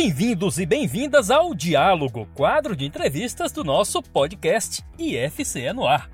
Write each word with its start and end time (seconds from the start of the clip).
Bem-vindos 0.00 0.60
e 0.60 0.64
bem-vindas 0.64 1.28
ao 1.28 1.52
Diálogo, 1.52 2.24
quadro 2.32 2.76
de 2.76 2.84
entrevistas 2.84 3.50
do 3.50 3.64
nosso 3.64 4.00
podcast 4.00 4.80
IFCE 4.96 5.72
no 5.72 5.88
ar. 5.88 6.08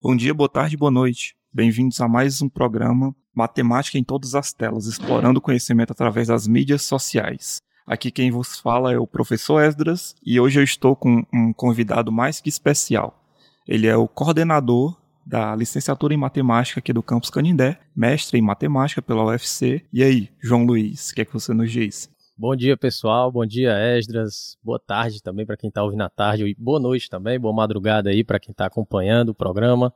Bom 0.00 0.16
dia, 0.16 0.32
boa 0.32 0.48
tarde, 0.48 0.78
boa 0.78 0.90
noite. 0.90 1.36
Bem-vindos 1.52 2.00
a 2.00 2.08
mais 2.08 2.40
um 2.40 2.48
programa 2.48 3.14
Matemática 3.34 3.98
em 3.98 4.02
Todas 4.02 4.34
as 4.34 4.54
Telas, 4.54 4.86
explorando 4.86 5.38
o 5.38 5.42
conhecimento 5.42 5.90
através 5.90 6.28
das 6.28 6.46
mídias 6.46 6.80
sociais. 6.84 7.60
Aqui 7.86 8.10
quem 8.10 8.30
vos 8.30 8.58
fala 8.58 8.94
é 8.94 8.98
o 8.98 9.06
professor 9.06 9.62
Esdras 9.62 10.14
e 10.24 10.40
hoje 10.40 10.58
eu 10.58 10.64
estou 10.64 10.96
com 10.96 11.22
um 11.30 11.52
convidado 11.52 12.10
mais 12.10 12.40
que 12.40 12.48
especial. 12.48 13.22
Ele 13.68 13.86
é 13.86 13.94
o 13.94 14.08
coordenador 14.08 14.96
da 15.26 15.56
licenciatura 15.56 16.14
em 16.14 16.16
matemática 16.16 16.78
aqui 16.78 16.92
do 16.92 17.02
campus 17.02 17.30
Canindé, 17.30 17.80
mestre 17.94 18.38
em 18.38 18.42
matemática 18.42 19.02
pela 19.02 19.24
UFC. 19.24 19.84
E 19.92 20.04
aí, 20.04 20.30
João 20.40 20.64
Luiz, 20.64 21.10
o 21.10 21.14
que 21.16 21.22
é 21.22 21.24
que 21.24 21.32
você 21.32 21.52
nos 21.52 21.72
diz? 21.72 22.08
Bom 22.38 22.54
dia, 22.54 22.76
pessoal. 22.76 23.32
Bom 23.32 23.44
dia, 23.44 23.72
Esdras. 23.98 24.56
Boa 24.62 24.78
tarde 24.78 25.20
também 25.20 25.44
para 25.44 25.56
quem 25.56 25.68
está 25.68 25.82
ouvindo 25.82 26.02
à 26.02 26.08
tarde. 26.08 26.44
E 26.44 26.54
boa 26.54 26.78
noite 26.78 27.10
também. 27.10 27.40
Boa 27.40 27.52
madrugada 27.52 28.10
aí 28.10 28.22
para 28.22 28.38
quem 28.38 28.52
está 28.52 28.66
acompanhando 28.66 29.30
o 29.30 29.34
programa. 29.34 29.92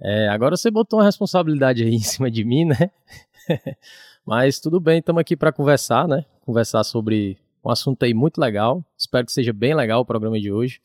É, 0.00 0.28
agora 0.28 0.56
você 0.56 0.68
botou 0.68 0.98
uma 0.98 1.04
responsabilidade 1.04 1.84
aí 1.84 1.94
em 1.94 2.00
cima 2.00 2.28
de 2.28 2.44
mim, 2.44 2.64
né? 2.64 2.90
Mas 4.26 4.58
tudo 4.58 4.80
bem, 4.80 4.98
estamos 4.98 5.20
aqui 5.20 5.36
para 5.36 5.52
conversar, 5.52 6.08
né? 6.08 6.24
Conversar 6.40 6.82
sobre 6.82 7.38
um 7.64 7.70
assunto 7.70 8.02
aí 8.02 8.12
muito 8.12 8.40
legal. 8.40 8.84
Espero 8.98 9.24
que 9.24 9.32
seja 9.32 9.52
bem 9.52 9.74
legal 9.74 10.00
o 10.00 10.04
programa 10.04 10.40
de 10.40 10.50
hoje. 10.50 10.80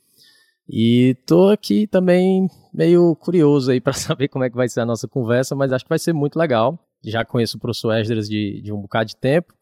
E 0.68 1.16
tô 1.26 1.50
aqui 1.50 1.88
também 1.88 2.48
meio 2.74 3.16
curioso 3.16 3.72
aí 3.72 3.82
para 3.82 3.94
saber 3.94 4.28
como 4.28 4.44
é 4.44 4.50
que 4.50 4.56
vai 4.56 4.70
ser 4.70 4.82
a 4.82 4.86
nossa 4.86 5.08
conversa, 5.08 5.56
mas 5.56 5.72
acho 5.72 5.86
que 5.86 5.90
vai 5.90 6.00
ser 6.00 6.14
muito 6.14 6.38
legal. 6.38 6.80
Já 7.04 7.26
conheço 7.26 7.58
o 7.58 7.60
professor 7.60 7.94
Esdras 7.98 8.30
de, 8.30 8.62
de 8.62 8.72
um 8.72 8.82
bocado 8.82 9.08
de 9.08 9.16
tempo 9.16 9.54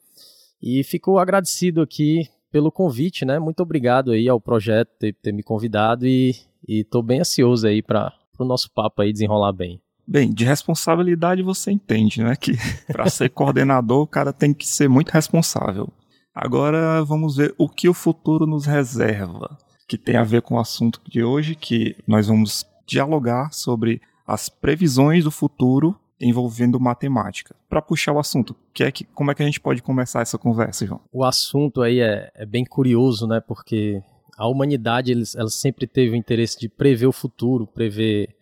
e 0.61 0.83
fico 0.83 1.17
agradecido 1.17 1.81
aqui 1.81 2.27
pelo 2.51 2.71
convite, 2.71 3.25
né? 3.25 3.39
Muito 3.39 3.61
obrigado 3.61 4.11
aí 4.11 4.27
ao 4.27 4.41
projeto 4.41 4.89
ter, 4.99 5.13
ter 5.13 5.31
me 5.31 5.43
convidado 5.43 6.05
e, 6.05 6.35
e 6.67 6.83
tô 6.83 7.01
bem 7.01 7.21
ansioso 7.21 7.67
aí 7.67 7.81
para 7.81 8.13
o 8.37 8.45
nosso 8.45 8.69
papo 8.71 9.01
aí 9.01 9.13
desenrolar 9.13 9.53
bem. 9.53 9.81
Bem, 10.07 10.33
de 10.33 10.43
responsabilidade 10.43 11.43
você 11.43 11.71
entende, 11.71 12.23
né? 12.23 12.35
Que 12.35 12.53
para 12.91 13.09
ser 13.09 13.29
coordenador 13.29 14.01
o 14.01 14.07
cara 14.07 14.33
tem 14.33 14.53
que 14.53 14.67
ser 14.67 14.89
muito 14.89 15.11
responsável. 15.11 15.87
Agora 16.33 17.03
vamos 17.03 17.37
ver 17.37 17.53
o 17.57 17.69
que 17.69 17.87
o 17.87 17.93
futuro 17.93 18.45
nos 18.45 18.65
reserva, 18.65 19.57
que 19.89 19.97
tem 19.97 20.15
a 20.15 20.23
ver 20.23 20.43
com 20.43 20.53
o 20.53 20.59
assunto 20.59 21.01
de 21.09 21.23
hoje, 21.23 21.55
que 21.55 21.95
nós 22.07 22.27
vamos 22.27 22.63
dialogar 22.85 23.51
sobre 23.51 23.99
as 24.25 24.47
previsões 24.47 25.23
do 25.23 25.31
futuro 25.31 25.99
envolvendo 26.21 26.79
matemática. 26.79 27.55
Para 27.67 27.81
puxar 27.81 28.13
o 28.13 28.19
assunto, 28.19 28.55
que 28.71 28.83
é 28.83 28.91
que, 28.91 29.03
como 29.03 29.31
é 29.31 29.35
que 29.35 29.41
a 29.41 29.45
gente 29.45 29.59
pode 29.59 29.81
começar 29.81 30.21
essa 30.21 30.37
conversa, 30.37 30.85
João? 30.85 31.01
O 31.11 31.25
assunto 31.25 31.81
aí 31.81 32.01
é, 32.01 32.31
é 32.35 32.45
bem 32.45 32.63
curioso, 32.63 33.25
né? 33.25 33.39
Porque 33.39 33.99
a 34.37 34.47
humanidade 34.47 35.11
eles, 35.11 35.35
ela 35.35 35.49
sempre 35.49 35.87
teve 35.87 36.11
o 36.11 36.15
interesse 36.15 36.59
de 36.59 36.69
prever 36.69 37.07
o 37.07 37.11
futuro, 37.11 37.65
prever 37.65 38.35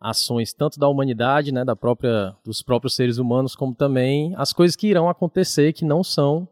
ações 0.00 0.54
tanto 0.54 0.80
da 0.80 0.88
humanidade, 0.88 1.52
né, 1.52 1.64
da 1.64 1.76
própria, 1.76 2.34
dos 2.44 2.62
próprios 2.62 2.94
seres 2.94 3.18
humanos, 3.18 3.54
como 3.54 3.74
também 3.74 4.32
as 4.36 4.52
coisas 4.52 4.76
que 4.76 4.86
irão 4.86 5.08
acontecer 5.08 5.72
que 5.72 5.84
não 5.84 6.02
são 6.04 6.48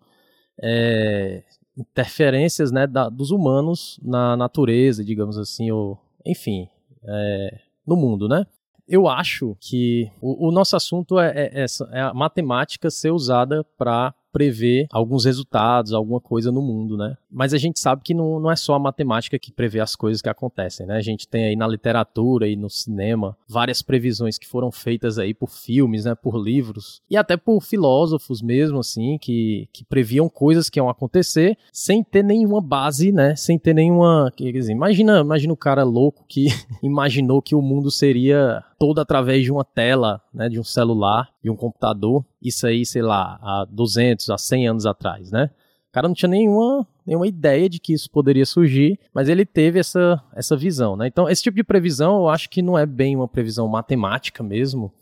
é, 0.61 1.43
interferências 1.77 2.73
né, 2.73 2.87
da, 2.87 3.09
dos 3.09 3.31
humanos 3.31 4.01
na 4.03 4.37
natureza, 4.37 5.05
digamos 5.05 5.37
assim, 5.39 5.71
ou 5.71 5.99
enfim, 6.25 6.69
é, 7.05 7.61
no 7.87 7.97
mundo, 7.97 8.29
né? 8.29 8.47
Eu 8.89 9.09
acho 9.09 9.57
que 9.61 10.11
o, 10.21 10.49
o 10.49 10.53
nosso 10.53 10.77
assunto 10.77 11.19
é, 11.19 11.33
é, 11.35 11.65
é, 11.65 11.67
é 11.93 12.01
a 12.01 12.15
matemática 12.15 12.89
ser 12.91 13.11
usada 13.11 13.65
para 13.77 14.15
prever 14.37 14.87
alguns 14.93 15.25
resultados, 15.25 15.95
alguma 15.95 16.21
coisa 16.21 16.53
no 16.53 16.61
mundo, 16.61 16.95
né? 16.95 17.17
Mas 17.31 17.55
a 17.55 17.57
gente 17.57 17.81
sabe 17.81 18.03
que 18.05 18.13
não, 18.13 18.39
não 18.39 18.51
é 18.51 18.57
só 18.57 18.75
a 18.75 18.79
matemática 18.79 19.39
que 19.39 19.51
prevê 19.51 19.81
as 19.81 19.97
coisas 19.97 20.21
que 20.21 20.29
acontecem, 20.29 20.87
né? 20.87 20.99
A 20.99 21.01
gente 21.01 21.27
tem 21.27 21.47
aí 21.47 21.57
na 21.57 21.67
literatura 21.67 22.47
e 22.47 22.55
no 22.55 22.69
cinema 22.69 23.35
várias 23.49 23.81
previsões 23.81 24.37
que 24.37 24.47
foram 24.47 24.71
feitas 24.71 25.19
aí 25.19 25.33
por 25.33 25.49
filmes, 25.49 26.05
né? 26.05 26.15
Por 26.15 26.37
livros 26.37 27.01
e 27.09 27.17
até 27.17 27.35
por 27.35 27.63
filósofos 27.63 28.43
mesmo, 28.43 28.79
assim, 28.79 29.17
que, 29.17 29.71
que 29.73 29.83
previam 29.87 30.29
coisas 30.29 30.69
que 30.69 30.79
iam 30.79 30.91
acontecer 30.91 31.57
sem 31.73 32.05
ter 32.05 32.23
nenhuma 32.23 32.61
base, 32.61 33.11
né? 33.11 33.35
Sem 33.37 33.59
ter 33.59 33.73
nenhuma... 33.73 34.31
Quer 34.37 34.53
dizer, 34.53 34.73
imagina, 34.73 35.21
imagina 35.21 35.55
o 35.55 35.57
cara 35.57 35.83
louco 35.83 36.27
que 36.29 36.49
imaginou 36.83 37.41
que 37.41 37.55
o 37.55 37.63
mundo 37.63 37.91
seria 37.91 38.63
todo 38.79 39.01
através 39.01 39.45
de 39.45 39.53
uma 39.53 39.65
tela, 39.65 40.21
né, 40.33 40.49
de 40.49 40.59
um 40.61 40.65
celular, 40.65 41.31
de 41.43 41.51
um 41.51 41.57
computador. 41.57 42.25
Isso 42.43 42.67
aí, 42.67 42.85
sei 42.85 43.03
lá, 43.03 43.39
há 43.43 43.67
200, 43.71 44.31
há 44.31 44.39
100 44.39 44.69
anos 44.69 44.87
atrás, 44.87 45.31
né? 45.31 45.51
O 45.89 45.93
cara 45.93 46.09
não 46.09 46.15
tinha 46.15 46.29
nenhuma, 46.29 46.87
nenhuma 47.07 47.27
ideia 47.27 47.69
de 47.69 47.81
que 47.81 47.95
isso 47.95 48.11
poderia 48.11 48.45
surgir, 48.45 48.99
mas 49.15 49.29
ele 49.29 49.47
teve 49.47 49.79
essa, 49.79 50.23
essa 50.35 50.57
visão, 50.57 50.97
né? 50.97 51.07
Então, 51.07 51.29
esse 51.29 51.43
tipo 51.43 51.57
de 51.57 51.65
previsão 51.65 52.19
eu 52.19 52.29
acho 52.29 52.51
que 52.51 52.61
não 52.61 52.79
é 52.79 52.85
bem 52.85 53.17
uma 53.17 53.29
previsão 53.29 53.67
matemática 53.67 54.43
mesmo. 54.43 54.93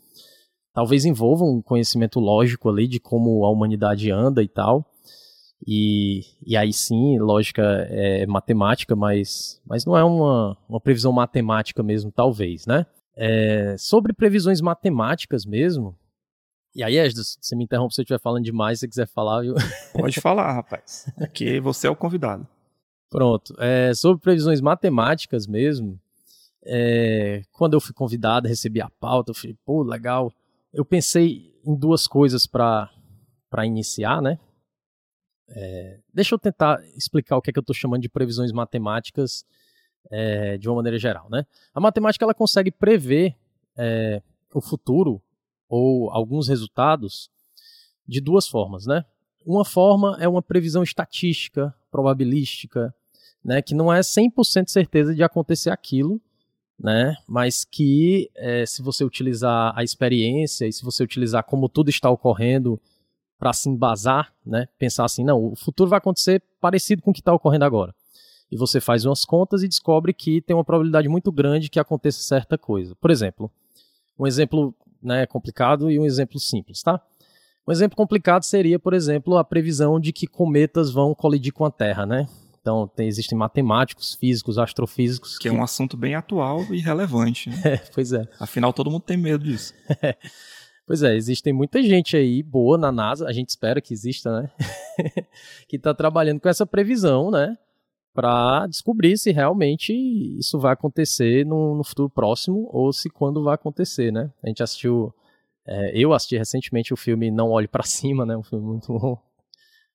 Talvez 0.73 1.05
envolva 1.05 1.43
um 1.43 1.61
conhecimento 1.61 2.19
lógico 2.19 2.69
ali 2.69 2.87
de 2.87 2.99
como 2.99 3.45
a 3.45 3.49
humanidade 3.49 4.11
anda 4.11 4.41
e 4.41 4.47
tal. 4.47 4.85
E, 5.67 6.21
e 6.45 6.55
aí 6.55 6.71
sim, 6.71 7.17
lógica 7.19 7.61
é 7.89 8.25
matemática, 8.25 8.95
mas, 8.95 9.61
mas 9.65 9.85
não 9.85 9.97
é 9.97 10.03
uma, 10.03 10.57
uma 10.69 10.79
previsão 10.79 11.11
matemática 11.11 11.81
mesmo, 11.81 12.11
talvez, 12.11 12.65
né? 12.65 12.85
É, 13.17 13.75
sobre 13.77 14.13
previsões 14.13 14.61
matemáticas 14.61 15.45
mesmo. 15.45 15.97
E 16.75 16.83
aí, 16.83 16.97
Esdras, 16.97 17.37
você 17.39 17.55
me 17.55 17.63
interrompe 17.63 17.93
se 17.93 18.01
eu 18.01 18.03
estiver 18.03 18.19
falando 18.19 18.43
demais, 18.43 18.79
se 18.79 18.81
você 18.81 18.89
quiser 18.89 19.07
falar. 19.07 19.45
Eu... 19.45 19.55
Pode 19.93 20.19
falar, 20.19 20.51
rapaz. 20.51 21.09
Aqui 21.17 21.59
você 21.59 21.87
é 21.87 21.89
o 21.89 21.95
convidado. 21.95 22.45
Pronto. 23.09 23.55
É, 23.59 23.93
sobre 23.93 24.21
previsões 24.21 24.59
matemáticas 24.59 25.47
mesmo, 25.47 25.97
é, 26.65 27.43
quando 27.51 27.75
eu 27.75 27.79
fui 27.79 27.93
convidado, 27.93 28.47
recebi 28.47 28.81
a 28.81 28.89
pauta, 28.89 29.31
eu 29.31 29.35
falei, 29.35 29.55
pô, 29.63 29.83
legal. 29.83 30.33
Eu 30.73 30.83
pensei 30.83 31.53
em 31.65 31.73
duas 31.73 32.07
coisas 32.07 32.45
para 32.45 32.89
iniciar, 33.63 34.21
né? 34.21 34.37
É, 35.47 35.99
deixa 36.13 36.35
eu 36.35 36.39
tentar 36.39 36.83
explicar 36.95 37.37
o 37.37 37.41
que 37.41 37.51
é 37.51 37.53
que 37.53 37.59
eu 37.59 37.61
estou 37.61 37.75
chamando 37.75 38.01
de 38.01 38.09
previsões 38.09 38.51
matemáticas 38.51 39.45
é, 40.11 40.57
de 40.57 40.67
uma 40.67 40.75
maneira 40.75 40.97
geral. 40.97 41.27
Né? 41.29 41.45
A 41.73 41.79
matemática 41.79 42.25
ela 42.25 42.33
consegue 42.33 42.71
prever 42.71 43.35
é, 43.77 44.21
o 44.53 44.61
futuro 44.61 45.21
ou 45.67 46.09
alguns 46.11 46.47
resultados 46.47 47.29
de 48.07 48.21
duas 48.21 48.47
formas. 48.47 48.85
Né? 48.85 49.03
Uma 49.45 49.65
forma 49.65 50.17
é 50.19 50.27
uma 50.27 50.41
previsão 50.41 50.83
estatística, 50.83 51.73
probabilística, 51.91 52.93
né, 53.43 53.61
que 53.61 53.75
não 53.75 53.93
é 53.93 53.99
100% 53.99 54.67
certeza 54.67 55.13
de 55.13 55.23
acontecer 55.23 55.69
aquilo, 55.69 56.19
né, 56.77 57.15
mas 57.27 57.63
que 57.63 58.29
é, 58.35 58.65
se 58.65 58.81
você 58.81 59.05
utilizar 59.05 59.71
a 59.77 59.83
experiência 59.83 60.65
e 60.67 60.73
se 60.73 60.83
você 60.83 61.03
utilizar 61.03 61.43
como 61.43 61.69
tudo 61.69 61.89
está 61.89 62.09
ocorrendo 62.09 62.81
para 63.37 63.53
se 63.53 63.69
embasar, 63.69 64.33
né, 64.43 64.67
pensar 64.79 65.05
assim, 65.05 65.23
não, 65.23 65.51
o 65.51 65.55
futuro 65.55 65.91
vai 65.91 65.99
acontecer 65.99 66.41
parecido 66.59 67.03
com 67.03 67.11
o 67.11 67.13
que 67.13 67.21
está 67.21 67.31
ocorrendo 67.31 67.65
agora 67.65 67.93
e 68.51 68.57
você 68.57 68.79
faz 68.79 69.05
umas 69.05 69.25
contas 69.25 69.63
e 69.63 69.67
descobre 69.67 70.13
que 70.13 70.41
tem 70.41 70.55
uma 70.55 70.63
probabilidade 70.63 71.07
muito 71.07 71.31
grande 71.31 71.69
que 71.69 71.79
aconteça 71.79 72.21
certa 72.21 72.57
coisa. 72.57 72.95
Por 72.95 73.11
exemplo, 73.11 73.51
um 74.17 74.27
exemplo 74.27 74.73
né, 75.01 75.25
complicado 75.25 75.89
e 75.89 75.99
um 75.99 76.05
exemplo 76.05 76.39
simples, 76.39 76.81
tá? 76.81 77.01
Um 77.67 77.71
exemplo 77.71 77.97
complicado 77.97 78.43
seria, 78.43 78.77
por 78.77 78.93
exemplo, 78.93 79.37
a 79.37 79.43
previsão 79.43 79.99
de 79.99 80.13
que 80.13 80.27
cometas 80.27 80.91
vão 80.91 81.15
colidir 81.15 81.51
com 81.51 81.65
a 81.65 81.71
Terra, 81.71 82.05
né? 82.05 82.27
Então, 82.61 82.87
tem, 82.87 83.07
existem 83.07 83.37
matemáticos, 83.37 84.15
físicos, 84.15 84.57
astrofísicos. 84.57 85.37
Que, 85.37 85.43
que, 85.43 85.49
é 85.49 85.51
um 85.51 85.63
assunto 85.63 85.95
bem 85.95 86.15
atual 86.15 86.61
e 86.71 86.79
relevante. 86.79 87.49
Né? 87.49 87.55
É, 87.65 87.77
pois 87.93 88.11
é. 88.11 88.27
Afinal, 88.39 88.73
todo 88.73 88.89
mundo 88.89 89.03
tem 89.03 89.17
medo 89.17 89.43
disso. 89.43 89.73
Pois 90.87 91.01
é, 91.01 91.15
existem 91.15 91.51
muita 91.51 91.81
gente 91.81 92.15
aí 92.15 92.43
boa 92.43 92.77
na 92.77 92.91
NASA, 92.91 93.27
a 93.27 93.33
gente 93.33 93.49
espera 93.49 93.81
que 93.81 93.91
exista, 93.91 94.39
né? 94.39 94.51
que 95.67 95.77
está 95.77 95.95
trabalhando 95.95 96.39
com 96.39 96.47
essa 96.47 96.63
previsão, 96.63 97.31
né? 97.31 97.57
Para 98.15 98.65
descobrir 98.67 99.17
se 99.17 99.31
realmente 99.31 99.93
isso 100.39 100.57
vai 100.57 100.71
acontecer 100.71 101.45
no, 101.45 101.75
no, 101.75 101.83
futuro 101.83 102.09
próximo 102.09 102.69
ou 102.71 102.93
se 102.93 103.09
quando 103.09 103.43
vai 103.43 103.55
acontecer, 103.55 104.09
né? 104.09 104.31
A 104.41 104.47
gente 104.47 104.63
assistiu, 104.63 105.13
é, 105.67 105.91
eu 105.93 106.13
assisti 106.13 106.37
recentemente 106.37 106.93
o 106.93 106.97
filme 106.97 107.29
Não 107.29 107.51
Olhe 107.51 107.67
para 107.67 107.83
Cima, 107.83 108.25
né? 108.25 108.37
Um 108.37 108.41
filme 108.41 108.65
muito 108.65 108.87
bom, 108.97 109.21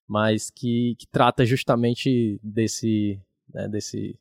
mas 0.06 0.50
que, 0.50 0.94
que 0.98 1.06
trata 1.06 1.46
justamente 1.46 2.38
desse, 2.42 3.18
né, 3.52 3.66
desse 3.68 4.18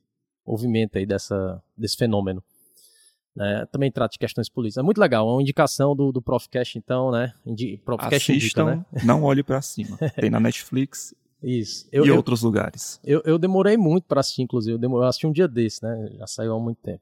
movimento 0.47 0.97
aí, 0.97 1.05
dessa, 1.05 1.61
desse 1.77 1.97
fenômeno. 1.97 2.41
Né? 3.35 3.65
Também 3.69 3.91
trata 3.91 4.13
de 4.13 4.19
questões 4.19 4.47
políticas. 4.47 4.81
É 4.81 4.85
muito 4.85 4.99
legal, 4.99 5.27
é 5.27 5.31
uma 5.33 5.41
indicação 5.41 5.93
do, 5.93 6.13
do 6.13 6.21
Profcast, 6.21 6.77
então, 6.77 7.11
né? 7.11 7.33
Indi, 7.45 7.77
Profcast 7.83 8.31
Assistam, 8.31 8.75
indica, 8.75 8.75
né? 8.93 9.01
Não 9.03 9.23
Olhe 9.23 9.43
para 9.43 9.61
Cima. 9.61 9.97
Tem 10.15 10.29
na 10.29 10.39
Netflix 10.39 11.13
isso. 11.41 11.87
Eu, 11.91 12.05
e 12.05 12.09
eu, 12.09 12.15
outros 12.15 12.41
lugares. 12.41 12.99
Eu, 13.03 13.21
eu 13.25 13.37
demorei 13.37 13.77
muito 13.77 14.05
para 14.05 14.19
assistir, 14.19 14.41
inclusive. 14.41 14.75
Eu, 14.75 14.79
demorei, 14.79 15.05
eu 15.05 15.09
assisti 15.09 15.27
um 15.27 15.31
dia 15.31 15.47
desse, 15.47 15.83
né? 15.83 16.09
Já 16.17 16.27
saiu 16.27 16.53
há 16.53 16.59
muito 16.59 16.81
tempo. 16.81 17.01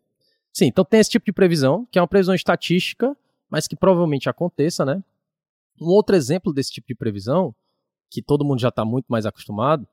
Sim, 0.54 0.66
então 0.66 0.84
tem 0.86 1.00
esse 1.00 1.10
tipo 1.10 1.26
de 1.26 1.32
previsão, 1.32 1.88
que 1.92 2.00
é 2.00 2.02
uma 2.02 2.08
previsão 2.08 2.34
estatística 2.34 3.16
mas 3.50 3.68
que 3.68 3.76
provavelmente 3.76 4.30
aconteça, 4.30 4.86
né? 4.86 5.04
Um 5.80 5.88
outro 5.88 6.16
exemplo 6.16 6.54
desse 6.54 6.72
tipo 6.72 6.88
de 6.88 6.96
previsão, 6.96 7.56
que 8.10 8.22
todo 8.22 8.46
mundo 8.46 8.60
já 8.60 8.70
está 8.70 8.84
muito 8.84 9.06
mais 9.08 9.26
acostumado, 9.26 9.88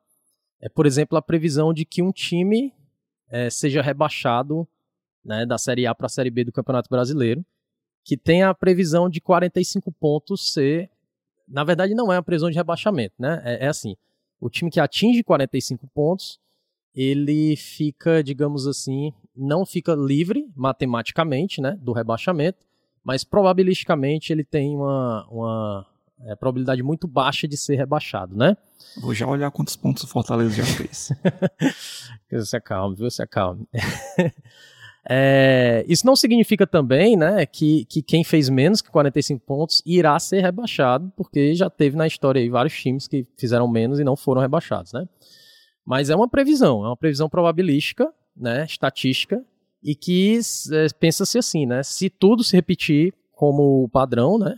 é, 0.61 0.69
por 0.69 0.87
exemplo, 0.87 1.17
a 1.19 1.23
previsão 1.23 1.75
de 1.75 1.85
que 1.85 2.03
um 2.03 2.11
time 2.11 2.73
é, 3.29 3.51
seja 3.51 3.83
rebaixado 3.83 4.67
né, 5.25 5.45
da 5.45 5.59
Série 5.59 5.87
A 5.87 5.95
para 5.95 6.07
a 6.07 6.09
Série 6.09 6.31
B 6.31 6.45
do 6.45 6.53
Campeonato 6.53 6.89
Brasileiro, 6.89 7.45
que 8.03 8.17
tem 8.17 8.43
a 8.43 8.55
previsão 8.55 9.09
de 9.09 9.21
45 9.21 9.91
pontos 9.93 10.53
ser. 10.53 10.91
Na 11.47 11.65
verdade, 11.65 11.95
não 11.95 12.13
é 12.13 12.17
a 12.17 12.23
previsão 12.23 12.51
de 12.51 12.57
rebaixamento, 12.57 13.15
né? 13.19 13.43
É, 13.45 13.67
é 13.67 13.69
assim: 13.69 13.97
o 14.45 14.51
time 14.51 14.71
que 14.71 14.79
atinge 14.79 15.25
45 15.25 15.87
pontos, 15.87 16.39
ele 16.95 17.57
fica, 17.57 18.23
digamos 18.23 18.67
assim, 18.67 19.11
não 19.35 19.65
fica 19.65 19.95
livre 19.95 20.47
matematicamente 20.55 21.63
né, 21.63 21.79
do 21.81 21.93
rebaixamento, 21.93 22.59
mas 23.03 23.25
probabilisticamente 23.25 24.35
ele 24.35 24.45
tem 24.45 24.77
uma, 24.77 25.27
uma 25.31 25.87
é, 26.27 26.37
probabilidade 26.37 26.83
muito 26.83 27.09
baixa 27.09 27.49
de 27.49 27.57
ser 27.57 27.77
rebaixado, 27.77 28.37
né? 28.37 28.55
Vou 29.01 29.15
já 29.15 29.27
olhar 29.27 29.51
quantos 29.51 29.77
pontos 29.77 30.03
o 30.03 30.07
Fortaleza 30.07 30.63
já 30.63 30.65
fez. 30.67 31.11
se 32.45 32.57
acalme, 32.57 32.97
viu? 32.97 33.11
Se 33.11 33.23
acalme. 33.23 33.67
É, 35.09 35.85
isso 35.87 36.07
não 36.07 36.17
significa 36.17 36.67
também 36.67 37.17
né, 37.17 37.45
que, 37.45 37.85
que 37.85 38.03
quem 38.03 38.25
fez 38.25 38.49
menos 38.49 38.81
que 38.81 38.91
45 38.91 39.45
pontos 39.45 39.83
irá 39.85 40.19
ser 40.19 40.41
rebaixado, 40.41 41.13
porque 41.17 41.55
já 41.55 41.69
teve 41.69 41.97
na 41.97 42.07
história 42.07 42.41
aí 42.41 42.49
vários 42.49 42.75
times 42.75 43.07
que 43.07 43.27
fizeram 43.37 43.69
menos 43.69 44.01
e 44.01 44.05
não 44.05 44.17
foram 44.17 44.41
rebaixados. 44.41 44.93
Né? 44.93 45.07
Mas 45.85 46.09
é 46.09 46.17
uma 46.17 46.29
previsão, 46.29 46.85
é 46.85 46.89
uma 46.89 46.97
previsão 46.97 47.29
probabilística, 47.29 48.11
né, 48.35 48.65
estatística, 48.65 49.45
e 49.83 49.95
que 49.95 50.41
é, 50.73 50.87
pensa-se 50.99 51.37
assim, 51.39 51.67
né, 51.67 51.83
se 51.83 52.09
tudo 52.09 52.43
se 52.43 52.57
repetir 52.57 53.13
como 53.33 53.89
padrão, 53.91 54.39
né, 54.39 54.57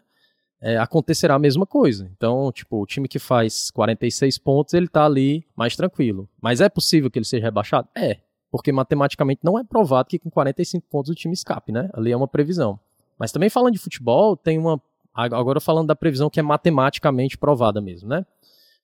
é, 0.60 0.76
acontecerá 0.78 1.34
a 1.34 1.38
mesma 1.38 1.66
coisa. 1.66 2.08
Então, 2.16 2.50
tipo, 2.52 2.80
o 2.80 2.86
time 2.86 3.08
que 3.08 3.18
faz 3.18 3.70
46 3.72 4.38
pontos, 4.38 4.74
ele 4.74 4.88
tá 4.88 5.04
ali 5.04 5.44
mais 5.56 5.76
tranquilo. 5.76 6.28
Mas 6.40 6.60
é 6.60 6.68
possível 6.68 7.10
que 7.10 7.18
ele 7.18 7.26
seja 7.26 7.44
rebaixado? 7.44 7.88
É, 7.96 8.18
porque 8.50 8.72
matematicamente 8.72 9.40
não 9.42 9.58
é 9.58 9.64
provado 9.64 10.08
que 10.08 10.18
com 10.18 10.30
45 10.30 10.86
pontos 10.88 11.10
o 11.10 11.14
time 11.14 11.34
escape, 11.34 11.72
né? 11.72 11.90
Ali 11.92 12.12
é 12.12 12.16
uma 12.16 12.28
previsão. 12.28 12.78
Mas 13.18 13.32
também 13.32 13.50
falando 13.50 13.72
de 13.72 13.78
futebol, 13.78 14.36
tem 14.36 14.58
uma. 14.58 14.80
Agora 15.14 15.60
falando 15.60 15.86
da 15.86 15.96
previsão 15.96 16.28
que 16.28 16.38
é 16.38 16.42
matematicamente 16.42 17.38
provada 17.38 17.80
mesmo, 17.80 18.08
né? 18.08 18.26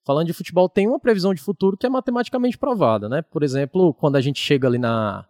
Falando 0.05 0.27
de 0.27 0.33
futebol, 0.33 0.69
tem 0.69 0.89
uma 0.89 0.99
previsão 0.99 1.33
de 1.33 1.41
futuro 1.41 1.77
que 1.77 1.87
é 1.87 1.89
matematicamente 1.89 2.59
provada, 2.59 3.09
né? 3.09 3.23
Por 3.23 3.43
exemplo, 3.43 3.95
quando 3.95 4.17
a 4.17 4.21
gente 4.21 4.41
chega 4.41 4.67
ali 4.67 4.79
na 4.79 5.25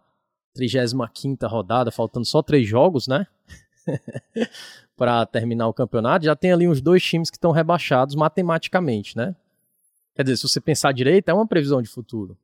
35 0.53 1.45
rodada, 1.47 1.91
faltando 1.91 2.25
só 2.25 2.41
três 2.41 2.67
jogos, 2.67 3.07
né? 3.07 3.27
para 4.95 5.25
terminar 5.25 5.67
o 5.67 5.73
campeonato, 5.73 6.25
já 6.25 6.35
tem 6.35 6.51
ali 6.51 6.67
uns 6.67 6.81
dois 6.81 7.03
times 7.03 7.29
que 7.29 7.37
estão 7.37 7.51
rebaixados 7.51 8.15
matematicamente, 8.15 9.17
né? 9.17 9.35
Quer 10.15 10.23
dizer, 10.23 10.37
se 10.37 10.47
você 10.47 10.61
pensar 10.61 10.91
direito, 10.91 11.29
é 11.29 11.33
uma 11.33 11.47
previsão 11.47 11.81
de 11.81 11.89
futuro. 11.89 12.37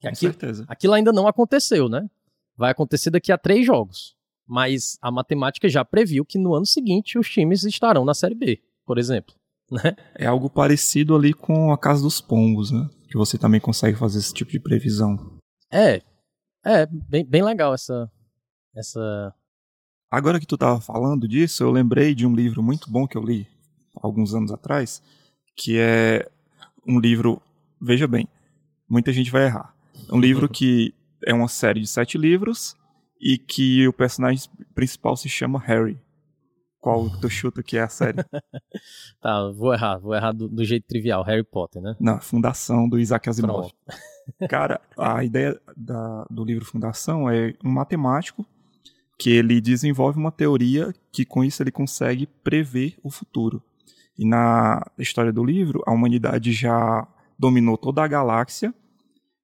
Com 0.00 0.08
aquilo, 0.08 0.32
certeza. 0.32 0.64
Aquilo 0.68 0.94
ainda 0.94 1.12
não 1.12 1.26
aconteceu, 1.26 1.88
né? 1.88 2.08
Vai 2.56 2.70
acontecer 2.70 3.10
daqui 3.10 3.32
a 3.32 3.38
três 3.38 3.66
jogos. 3.66 4.16
Mas 4.46 4.98
a 5.02 5.10
matemática 5.10 5.68
já 5.68 5.84
previu 5.84 6.24
que 6.24 6.38
no 6.38 6.54
ano 6.54 6.64
seguinte 6.64 7.18
os 7.18 7.28
times 7.28 7.64
estarão 7.64 8.04
na 8.04 8.14
Série 8.14 8.34
B, 8.34 8.62
por 8.84 8.98
exemplo. 8.98 9.34
Né? 9.70 9.94
É 10.14 10.24
algo 10.24 10.48
parecido 10.48 11.14
ali 11.14 11.34
com 11.34 11.70
a 11.70 11.76
Casa 11.76 12.02
dos 12.02 12.22
Pombos, 12.22 12.70
né? 12.70 12.88
Que 13.06 13.18
você 13.18 13.36
também 13.36 13.60
consegue 13.60 13.98
fazer 13.98 14.18
esse 14.18 14.32
tipo 14.32 14.50
de 14.50 14.58
previsão. 14.58 15.38
É, 15.70 16.00
é 16.64 16.86
bem, 16.86 17.22
bem 17.22 17.42
legal 17.42 17.74
essa, 17.74 18.10
essa. 18.74 19.34
Agora 20.10 20.40
que 20.40 20.46
tu 20.46 20.56
tava 20.56 20.80
falando 20.80 21.28
disso, 21.28 21.62
eu 21.62 21.70
lembrei 21.70 22.14
de 22.14 22.26
um 22.26 22.34
livro 22.34 22.62
muito 22.62 22.90
bom 22.90 23.06
que 23.06 23.18
eu 23.18 23.22
li 23.22 23.46
alguns 23.94 24.34
anos 24.34 24.50
atrás, 24.50 25.02
que 25.54 25.78
é 25.78 26.26
um 26.86 26.98
livro, 26.98 27.42
veja 27.78 28.08
bem, 28.08 28.26
muita 28.88 29.12
gente 29.12 29.30
vai 29.30 29.44
errar. 29.44 29.74
Um 30.10 30.20
livro 30.20 30.48
que 30.48 30.94
é 31.26 31.34
uma 31.34 31.48
série 31.48 31.80
de 31.80 31.86
sete 31.86 32.16
livros 32.16 32.76
e 33.20 33.36
que 33.36 33.86
o 33.86 33.92
personagem 33.92 34.48
principal 34.74 35.16
se 35.16 35.28
chama 35.28 35.58
Harry. 35.58 36.00
Qual 36.80 37.10
tu 37.10 37.28
chuta 37.28 37.62
que 37.62 37.76
é 37.76 37.82
a 37.82 37.88
série? 37.88 38.18
tá, 39.20 39.50
vou 39.50 39.74
errar, 39.74 39.98
vou 39.98 40.14
errar 40.14 40.32
do, 40.32 40.48
do, 40.48 40.64
jeito 40.64 40.86
trivial, 40.86 41.24
Harry 41.24 41.42
Potter, 41.42 41.82
né? 41.82 41.96
Na 41.98 42.20
Fundação 42.20 42.88
do 42.88 42.98
Isaac 42.98 43.28
Asimov. 43.28 43.72
Cara, 44.48 44.80
a 44.96 45.24
ideia 45.24 45.60
da, 45.76 46.24
do 46.30 46.44
livro 46.44 46.64
Fundação 46.64 47.28
é 47.28 47.54
um 47.64 47.70
matemático 47.70 48.46
que 49.18 49.30
ele 49.30 49.60
desenvolve 49.60 50.18
uma 50.18 50.30
teoria 50.30 50.94
que 51.10 51.24
com 51.24 51.42
isso 51.42 51.62
ele 51.62 51.72
consegue 51.72 52.28
prever 52.44 52.96
o 53.02 53.10
futuro. 53.10 53.60
E 54.16 54.24
na 54.24 54.86
história 54.96 55.32
do 55.32 55.44
livro, 55.44 55.82
a 55.84 55.92
humanidade 55.92 56.52
já 56.52 57.06
dominou 57.36 57.76
toda 57.76 58.02
a 58.02 58.08
galáxia 58.08 58.72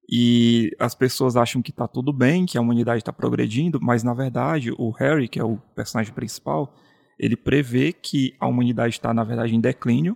e 0.09 0.71
as 0.79 0.93
pessoas 0.93 1.35
acham 1.35 1.61
que 1.61 1.71
está 1.71 1.87
tudo 1.87 2.13
bem, 2.13 2.45
que 2.45 2.57
a 2.57 2.61
humanidade 2.61 2.99
está 2.99 3.11
progredindo, 3.11 3.79
mas 3.81 4.03
na 4.03 4.13
verdade 4.13 4.71
o 4.77 4.91
Harry, 4.91 5.27
que 5.27 5.39
é 5.39 5.43
o 5.43 5.57
personagem 5.75 6.13
principal, 6.13 6.75
ele 7.17 7.35
prevê 7.35 7.91
que 7.91 8.35
a 8.39 8.47
humanidade 8.47 8.95
está 8.95 9.13
na 9.13 9.23
verdade 9.23 9.55
em 9.55 9.61
declínio 9.61 10.15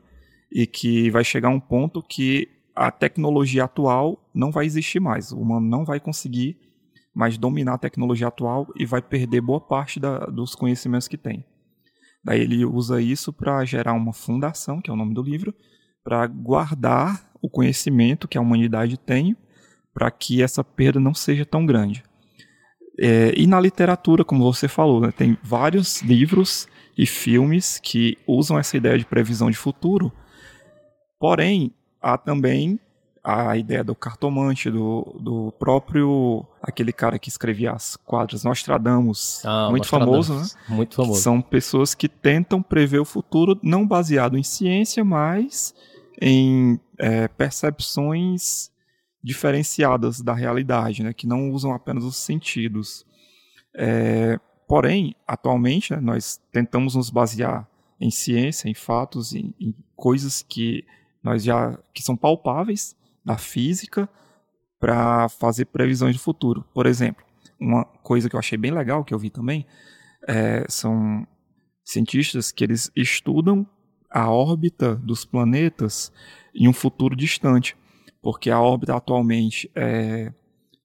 e 0.51 0.67
que 0.67 1.09
vai 1.09 1.23
chegar 1.23 1.49
um 1.49 1.59
ponto 1.59 2.03
que 2.03 2.47
a 2.75 2.91
tecnologia 2.91 3.63
atual 3.63 4.29
não 4.33 4.51
vai 4.51 4.65
existir 4.65 4.99
mais. 4.99 5.31
O 5.31 5.39
humano 5.39 5.67
não 5.67 5.83
vai 5.83 5.99
conseguir 5.99 6.57
mais 7.13 7.37
dominar 7.37 7.73
a 7.73 7.77
tecnologia 7.77 8.27
atual 8.27 8.67
e 8.75 8.85
vai 8.85 9.01
perder 9.01 9.41
boa 9.41 9.59
parte 9.59 9.99
da, 9.99 10.19
dos 10.25 10.55
conhecimentos 10.55 11.07
que 11.07 11.17
tem. 11.17 11.43
Daí 12.23 12.41
ele 12.41 12.63
usa 12.63 13.01
isso 13.01 13.33
para 13.33 13.65
gerar 13.65 13.93
uma 13.93 14.13
fundação, 14.13 14.81
que 14.81 14.89
é 14.89 14.93
o 14.93 14.95
nome 14.95 15.13
do 15.13 15.21
livro, 15.21 15.53
para 16.03 16.27
guardar 16.27 17.31
o 17.41 17.49
conhecimento 17.49 18.27
que 18.27 18.37
a 18.37 18.41
humanidade 18.41 18.97
tem 18.97 19.35
para 19.93 20.09
que 20.11 20.41
essa 20.41 20.63
perda 20.63 20.99
não 20.99 21.13
seja 21.13 21.45
tão 21.45 21.65
grande. 21.65 22.03
É, 22.99 23.33
e 23.35 23.47
na 23.47 23.59
literatura, 23.59 24.25
como 24.25 24.43
você 24.43 24.67
falou, 24.67 24.99
né, 24.99 25.11
tem 25.11 25.37
vários 25.41 26.01
livros 26.01 26.67
e 26.97 27.05
filmes 27.05 27.79
que 27.81 28.17
usam 28.27 28.59
essa 28.59 28.75
ideia 28.75 28.97
de 28.97 29.05
previsão 29.05 29.49
de 29.49 29.57
futuro, 29.57 30.11
porém, 31.17 31.73
há 32.01 32.17
também 32.17 32.77
a 33.23 33.55
ideia 33.57 33.83
do 33.83 33.95
cartomante, 33.95 34.69
do, 34.69 35.15
do 35.19 35.53
próprio 35.59 36.45
aquele 36.61 36.91
cara 36.91 37.19
que 37.19 37.29
escrevia 37.29 37.71
as 37.71 37.95
quadras 37.95 38.43
Nostradamus, 38.43 39.43
ah, 39.45 39.69
muito 39.69 39.83
Nostradamus. 39.83 40.27
famoso, 40.27 40.55
né? 40.55 40.61
Muito 40.75 40.95
famoso. 40.95 41.21
São 41.21 41.41
pessoas 41.41 41.93
que 41.93 42.07
tentam 42.07 42.61
prever 42.61 42.99
o 42.99 43.05
futuro 43.05 43.57
não 43.61 43.85
baseado 43.85 44.37
em 44.37 44.43
ciência, 44.43 45.03
mas 45.03 45.73
em 46.21 46.79
é, 46.97 47.27
percepções 47.27 48.71
diferenciadas 49.23 50.21
da 50.21 50.33
realidade, 50.33 51.03
né, 51.03 51.13
que 51.13 51.27
não 51.27 51.51
usam 51.51 51.73
apenas 51.73 52.03
os 52.03 52.17
sentidos. 52.17 53.05
É, 53.75 54.39
porém, 54.67 55.15
atualmente, 55.27 55.93
né, 55.93 55.99
nós 55.99 56.39
tentamos 56.51 56.95
nos 56.95 57.09
basear 57.09 57.67
em 57.99 58.09
ciência, 58.09 58.69
em 58.69 58.73
fatos, 58.73 59.33
em, 59.33 59.53
em, 59.59 59.75
coisas 59.95 60.41
que 60.41 60.85
nós 61.21 61.43
já 61.43 61.77
que 61.93 62.01
são 62.01 62.15
palpáveis 62.15 62.95
da 63.25 63.37
física 63.37 64.09
para 64.79 65.27
fazer 65.27 65.65
previsões 65.65 66.15
do 66.15 66.21
futuro. 66.21 66.65
Por 66.73 66.85
exemplo, 66.85 67.25
uma 67.59 67.83
coisa 67.83 68.29
que 68.29 68.35
eu 68.35 68.39
achei 68.39 68.57
bem 68.57 68.71
legal 68.71 69.03
que 69.03 69.13
eu 69.13 69.19
vi 69.19 69.29
também 69.29 69.65
é, 70.25 70.65
são 70.69 71.27
cientistas 71.83 72.51
que 72.51 72.63
eles 72.63 72.89
estudam 72.95 73.67
a 74.09 74.29
órbita 74.29 74.95
dos 74.95 75.25
planetas 75.25 76.11
em 76.55 76.67
um 76.67 76.73
futuro 76.73 77.15
distante, 77.15 77.75
porque 78.21 78.49
a 78.49 78.59
órbita 78.59 78.95
atualmente 78.95 79.69
é 79.75 80.31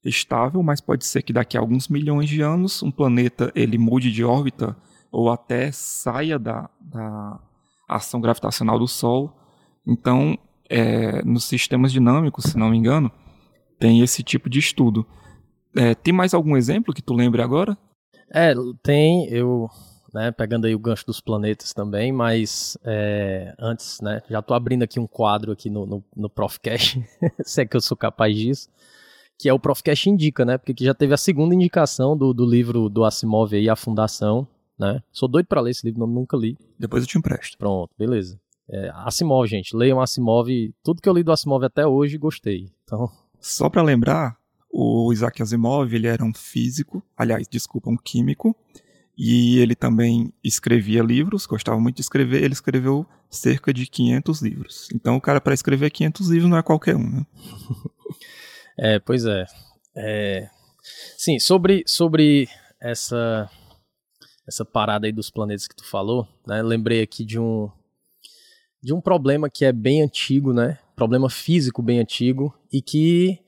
estável, 0.04 0.62
mas 0.62 0.80
pode 0.80 1.06
ser 1.06 1.22
que 1.22 1.32
daqui 1.32 1.56
a 1.56 1.60
alguns 1.60 1.88
milhões 1.88 2.28
de 2.28 2.42
anos 2.42 2.82
um 2.82 2.90
planeta 2.90 3.50
ele 3.54 3.78
mude 3.78 4.12
de 4.12 4.24
órbita 4.24 4.76
ou 5.10 5.30
até 5.30 5.70
saia 5.72 6.38
da, 6.38 6.68
da 6.80 7.40
ação 7.88 8.20
gravitacional 8.20 8.78
do 8.78 8.88
Sol. 8.88 9.32
Então, 9.86 10.36
é, 10.68 11.22
nos 11.24 11.44
sistemas 11.44 11.92
dinâmicos, 11.92 12.44
se 12.44 12.58
não 12.58 12.70
me 12.70 12.76
engano, 12.76 13.10
tem 13.78 14.00
esse 14.00 14.22
tipo 14.22 14.50
de 14.50 14.58
estudo. 14.58 15.06
É, 15.76 15.94
tem 15.94 16.12
mais 16.12 16.34
algum 16.34 16.56
exemplo 16.56 16.92
que 16.92 17.02
tu 17.02 17.14
lembre 17.14 17.42
agora? 17.42 17.76
É, 18.32 18.54
tem. 18.82 19.28
Eu 19.28 19.68
né, 20.14 20.30
pegando 20.30 20.66
aí 20.66 20.74
o 20.76 20.78
gancho 20.78 21.04
dos 21.04 21.20
planetas 21.20 21.72
também, 21.72 22.12
mas 22.12 22.78
é, 22.84 23.52
antes, 23.58 24.00
né, 24.00 24.22
já 24.30 24.38
estou 24.38 24.56
abrindo 24.56 24.84
aqui 24.84 25.00
um 25.00 25.08
quadro 25.08 25.50
aqui 25.50 25.68
no, 25.68 25.84
no, 25.84 26.04
no 26.16 26.30
Profcast, 26.30 27.04
se 27.44 27.62
é 27.62 27.66
que 27.66 27.76
eu 27.76 27.80
sou 27.80 27.96
capaz 27.96 28.34
disso, 28.36 28.68
que 29.36 29.48
é 29.48 29.52
o 29.52 29.58
Profcast 29.58 30.08
Indica, 30.08 30.44
né, 30.44 30.56
porque 30.56 30.84
já 30.84 30.94
teve 30.94 31.12
a 31.12 31.16
segunda 31.16 31.52
indicação 31.52 32.16
do, 32.16 32.32
do 32.32 32.46
livro 32.46 32.88
do 32.88 33.04
Asimov 33.04 33.52
aí, 33.52 33.68
A 33.68 33.74
Fundação, 33.74 34.46
né, 34.78 35.02
sou 35.10 35.28
doido 35.28 35.46
para 35.46 35.60
ler 35.60 35.72
esse 35.72 35.84
livro, 35.84 36.06
nunca 36.06 36.36
li. 36.36 36.56
Depois 36.78 37.02
eu 37.02 37.08
te 37.08 37.18
empresto. 37.18 37.58
Pronto, 37.58 37.90
beleza. 37.98 38.38
É, 38.68 38.90
Asimov, 38.94 39.48
gente, 39.48 39.76
leiam 39.76 40.00
Asimov, 40.00 40.48
tudo 40.84 41.02
que 41.02 41.08
eu 41.08 41.12
li 41.12 41.24
do 41.24 41.32
Asimov 41.32 41.64
até 41.64 41.84
hoje, 41.84 42.16
gostei, 42.16 42.70
então... 42.84 43.10
Só 43.40 43.68
para 43.68 43.82
lembrar, 43.82 44.38
o 44.72 45.12
Isaac 45.12 45.42
Asimov, 45.42 45.92
ele 45.92 46.06
era 46.06 46.24
um 46.24 46.32
físico, 46.32 47.02
aliás, 47.16 47.46
desculpa, 47.48 47.90
um 47.90 47.96
químico, 47.96 48.56
E 49.16 49.58
ele 49.58 49.74
também 49.74 50.32
escrevia 50.42 51.02
livros, 51.02 51.46
gostava 51.46 51.78
muito 51.78 51.96
de 51.96 52.02
escrever, 52.02 52.42
ele 52.42 52.52
escreveu 52.52 53.06
cerca 53.30 53.72
de 53.72 53.86
500 53.86 54.42
livros. 54.42 54.88
Então 54.92 55.16
o 55.16 55.20
cara 55.20 55.40
para 55.40 55.54
escrever 55.54 55.90
500 55.90 56.28
livros 56.28 56.50
não 56.50 56.58
é 56.58 56.62
qualquer 56.62 56.96
um, 56.96 57.18
né? 57.18 57.26
é, 58.76 58.98
pois 58.98 59.24
é. 59.24 59.46
é. 59.96 60.50
Sim, 61.16 61.38
sobre, 61.38 61.84
sobre 61.86 62.48
essa 62.80 63.48
essa 64.46 64.64
parada 64.64 65.06
aí 65.06 65.12
dos 65.12 65.30
planetas 65.30 65.66
que 65.66 65.74
tu 65.74 65.86
falou, 65.86 66.28
né? 66.46 66.62
Lembrei 66.62 67.00
aqui 67.02 67.24
de 67.24 67.38
um 67.38 67.70
de 68.82 68.92
um 68.92 69.00
problema 69.00 69.48
que 69.48 69.64
é 69.64 69.72
bem 69.72 70.02
antigo, 70.02 70.52
né? 70.52 70.78
Problema 70.94 71.30
físico 71.30 71.82
bem 71.82 72.00
antigo 72.00 72.54
e 72.70 72.82
que 72.82 73.38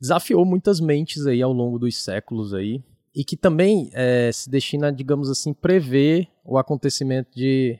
desafiou 0.00 0.44
muitas 0.44 0.80
mentes 0.80 1.24
aí 1.26 1.40
ao 1.40 1.52
longo 1.52 1.78
dos 1.78 2.02
séculos 2.02 2.52
aí 2.52 2.82
e 3.14 3.24
que 3.24 3.36
também 3.36 3.90
é, 3.92 4.30
se 4.32 4.48
destina, 4.48 4.90
digamos 4.92 5.28
assim, 5.28 5.52
prever 5.52 6.28
o 6.44 6.56
acontecimento 6.56 7.30
de, 7.34 7.78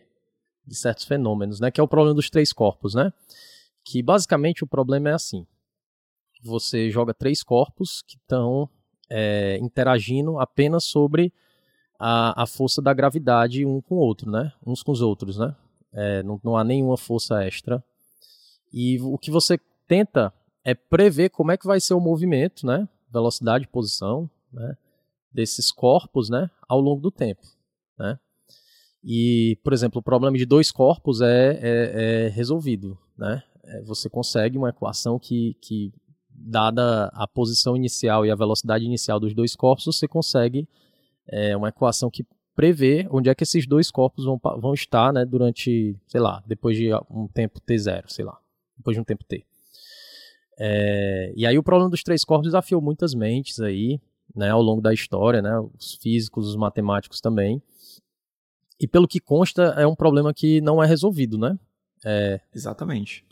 de 0.67 0.75
certos 0.75 1.05
fenômenos, 1.05 1.59
né? 1.59 1.71
Que 1.71 1.81
é 1.81 1.85
o 1.85 1.89
problema 1.89 2.15
dos 2.15 2.29
três 2.29 2.53
corpos, 2.53 2.95
né? 2.95 3.13
Que 3.85 4.03
basicamente 4.03 4.63
o 4.63 4.67
problema 4.67 5.11
é 5.11 5.15
assim: 5.15 5.47
você 6.43 6.91
joga 6.91 7.15
três 7.15 7.43
corpos 7.43 8.03
que 8.03 8.17
estão 8.17 8.69
é, 9.09 9.59
interagindo 9.59 10.39
apenas 10.39 10.85
sobre 10.85 11.33
a, 11.99 12.43
a 12.43 12.47
força 12.47 12.83
da 12.83 12.93
gravidade 12.93 13.65
um 13.65 13.81
com 13.81 13.95
o 13.95 14.01
outro, 14.01 14.31
né? 14.31 14.53
Uns 14.67 14.83
com 14.83 14.93
os 14.93 15.01
outros, 15.01 15.39
né? 15.39 15.55
É, 15.93 16.23
não, 16.23 16.41
não 16.45 16.57
há 16.57 16.65
nenhuma 16.65 16.97
força 16.97 17.43
extra. 17.45 17.83
E 18.73 19.01
o 19.01 19.17
que 19.17 19.31
você 19.31 19.59
tenta 19.87 20.33
é 20.65 20.75
prever 20.75 21.31
como 21.31 21.53
é 21.53 21.57
que 21.57 21.67
vai 21.67 21.81
ser 21.81 21.95
o 21.95 22.01
movimento, 22.01 22.67
né? 22.67 22.89
Velocidade, 23.11 23.69
posição, 23.69 24.29
né? 24.53 24.77
Desses 25.33 25.71
corpos, 25.71 26.29
né? 26.29 26.51
Ao 26.69 26.81
longo 26.81 27.01
do 27.01 27.11
tempo, 27.11 27.43
né? 27.99 28.19
E, 29.05 29.59
por 29.65 29.73
exemplo, 29.73 29.99
o 30.01 30.03
problema 30.03 30.37
de 30.37 30.47
dois 30.47 30.71
corpos 30.71 31.21
é, 31.21 31.59
é, 31.61 32.27
é 32.27 32.29
resolvido, 32.29 32.99
né? 33.17 33.43
É, 33.65 33.83
você 33.83 34.09
consegue 34.09 34.59
uma 34.59 34.71
equação 34.71 35.19
que, 35.19 35.57
que, 35.61 35.93
dada 36.29 37.07
a 37.15 37.27
posição 37.27 37.77
inicial 37.77 38.27
e 38.27 38.31
a 38.31 38.35
velocidade 38.35 38.85
inicial 38.85 39.21
dos 39.21 39.35
dois 39.35 39.55
corpos, 39.55 39.85
você 39.85 40.09
consegue 40.09 40.69
é 41.29 41.57
uma 41.57 41.69
equação 41.69 42.11
que 42.11 42.27
prevê 42.55 43.07
onde 43.11 43.31
é 43.31 43.35
que 43.35 43.45
esses 43.45 43.67
dois 43.67 43.91
corpos 43.91 44.25
vão, 44.25 44.41
vão 44.61 44.75
estar 44.75 45.13
né, 45.13 45.25
durante, 45.25 45.97
sei 46.07 46.21
lá, 46.21 46.43
depois 46.47 46.77
de 46.77 46.91
um 47.11 47.29
tempo 47.29 47.61
t0, 47.61 48.05
sei 48.09 48.25
lá, 48.25 48.39
depois 48.77 48.97
de 48.97 49.01
um 49.01 49.05
tempo 49.05 49.25
t. 49.25 49.45
É, 50.59 51.33
e 51.35 51.47
aí 51.47 51.59
o 51.59 51.63
problema 51.63 51.91
dos 51.91 52.03
três 52.03 52.25
corpos 52.25 52.49
desafiou 52.49 52.81
muitas 52.81 53.15
mentes 53.15 53.61
aí, 53.61 54.01
né, 54.35 54.51
ao 54.51 54.63
longo 54.63 54.81
da 54.81 54.93
história, 54.93 55.43
né, 55.43 55.59
os 55.79 55.95
físicos, 55.95 56.49
os 56.49 56.57
matemáticos 56.57 57.21
também. 57.21 57.63
E 58.81 58.87
pelo 58.87 59.07
que 59.07 59.21
consta, 59.21 59.75
é 59.77 59.87
um 59.87 59.95
problema 59.95 60.35
que 60.35 60.61
não 60.61 60.83
é 60.83 60.87
resolvido, 60.87 61.39
né? 61.39 61.59
É, 62.05 62.41
Exatamente. 62.55 63.25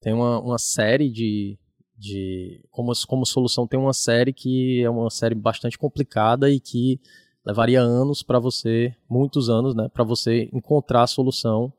Tem 0.00 0.12
uma, 0.12 0.40
uma 0.40 0.58
série 0.58 1.10
de, 1.10 1.58
de 1.96 2.62
como, 2.70 2.92
como 3.06 3.26
solução 3.26 3.66
tem 3.66 3.78
uma 3.78 3.92
série 3.92 4.32
que 4.32 4.82
é 4.82 4.90
uma 4.90 5.10
série 5.10 5.34
bastante 5.34 5.78
complicada 5.78 6.50
e 6.50 6.58
que 6.58 7.00
levaria 7.44 7.80
anos 7.80 8.22
para 8.22 8.38
você, 8.38 8.94
muitos 9.08 9.48
anos, 9.48 9.74
né, 9.74 9.88
para 9.88 10.04
você 10.04 10.48
encontrar 10.52 11.02
a 11.02 11.06
solução 11.06 11.72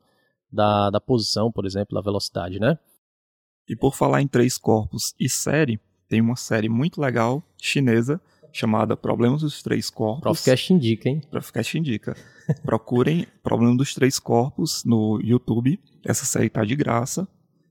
da, 0.50 0.90
da 0.90 1.00
posição, 1.00 1.50
por 1.50 1.64
exemplo, 1.64 1.94
da 1.94 2.00
velocidade, 2.00 2.60
né? 2.60 2.78
E 3.68 3.76
por 3.76 3.94
falar 3.94 4.20
em 4.20 4.28
três 4.28 4.58
corpos 4.58 5.14
e 5.18 5.28
série, 5.28 5.80
tem 6.08 6.20
uma 6.20 6.36
série 6.36 6.68
muito 6.68 7.00
legal 7.00 7.42
chinesa 7.56 8.20
chamada 8.52 8.96
Problemas 8.96 9.40
dos 9.40 9.62
Três 9.62 9.88
Corpos. 9.88 10.22
Profcast 10.22 10.72
indica, 10.72 11.08
hein? 11.08 11.20
Profcast 11.30 11.78
indica. 11.78 12.16
Procurem 12.62 13.26
Problema 13.42 13.76
dos 13.76 13.94
Três 13.94 14.18
Corpos 14.18 14.84
no 14.84 15.20
YouTube. 15.22 15.80
Essa 16.04 16.24
série 16.24 16.50
tá 16.50 16.64
de 16.64 16.76
graça 16.76 17.26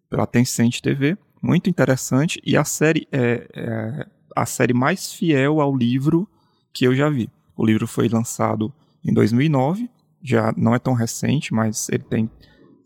pela 0.10 0.26
Tencent 0.26 0.82
TV. 0.82 1.18
Muito 1.42 1.70
interessante 1.70 2.42
e 2.46 2.58
a 2.58 2.64
série 2.64 3.08
é, 3.12 3.48
é 3.54 4.08
a 4.36 4.46
série 4.46 4.74
mais 4.74 5.14
fiel 5.14 5.60
ao 5.60 5.76
livro 5.76 6.28
que 6.74 6.86
eu 6.86 6.96
já 6.96 7.10
vi. 7.10 7.30
O 7.56 7.66
livro 7.66 7.88
foi 7.88 8.08
lançado 8.08 8.74
em 9.04 9.14
2009, 9.14 9.90
já 10.24 10.54
não 10.56 10.74
é 10.74 10.80
tão 10.80 10.94
recente, 10.94 11.54
mas 11.54 11.90
ele 11.90 12.04
tem 12.04 12.30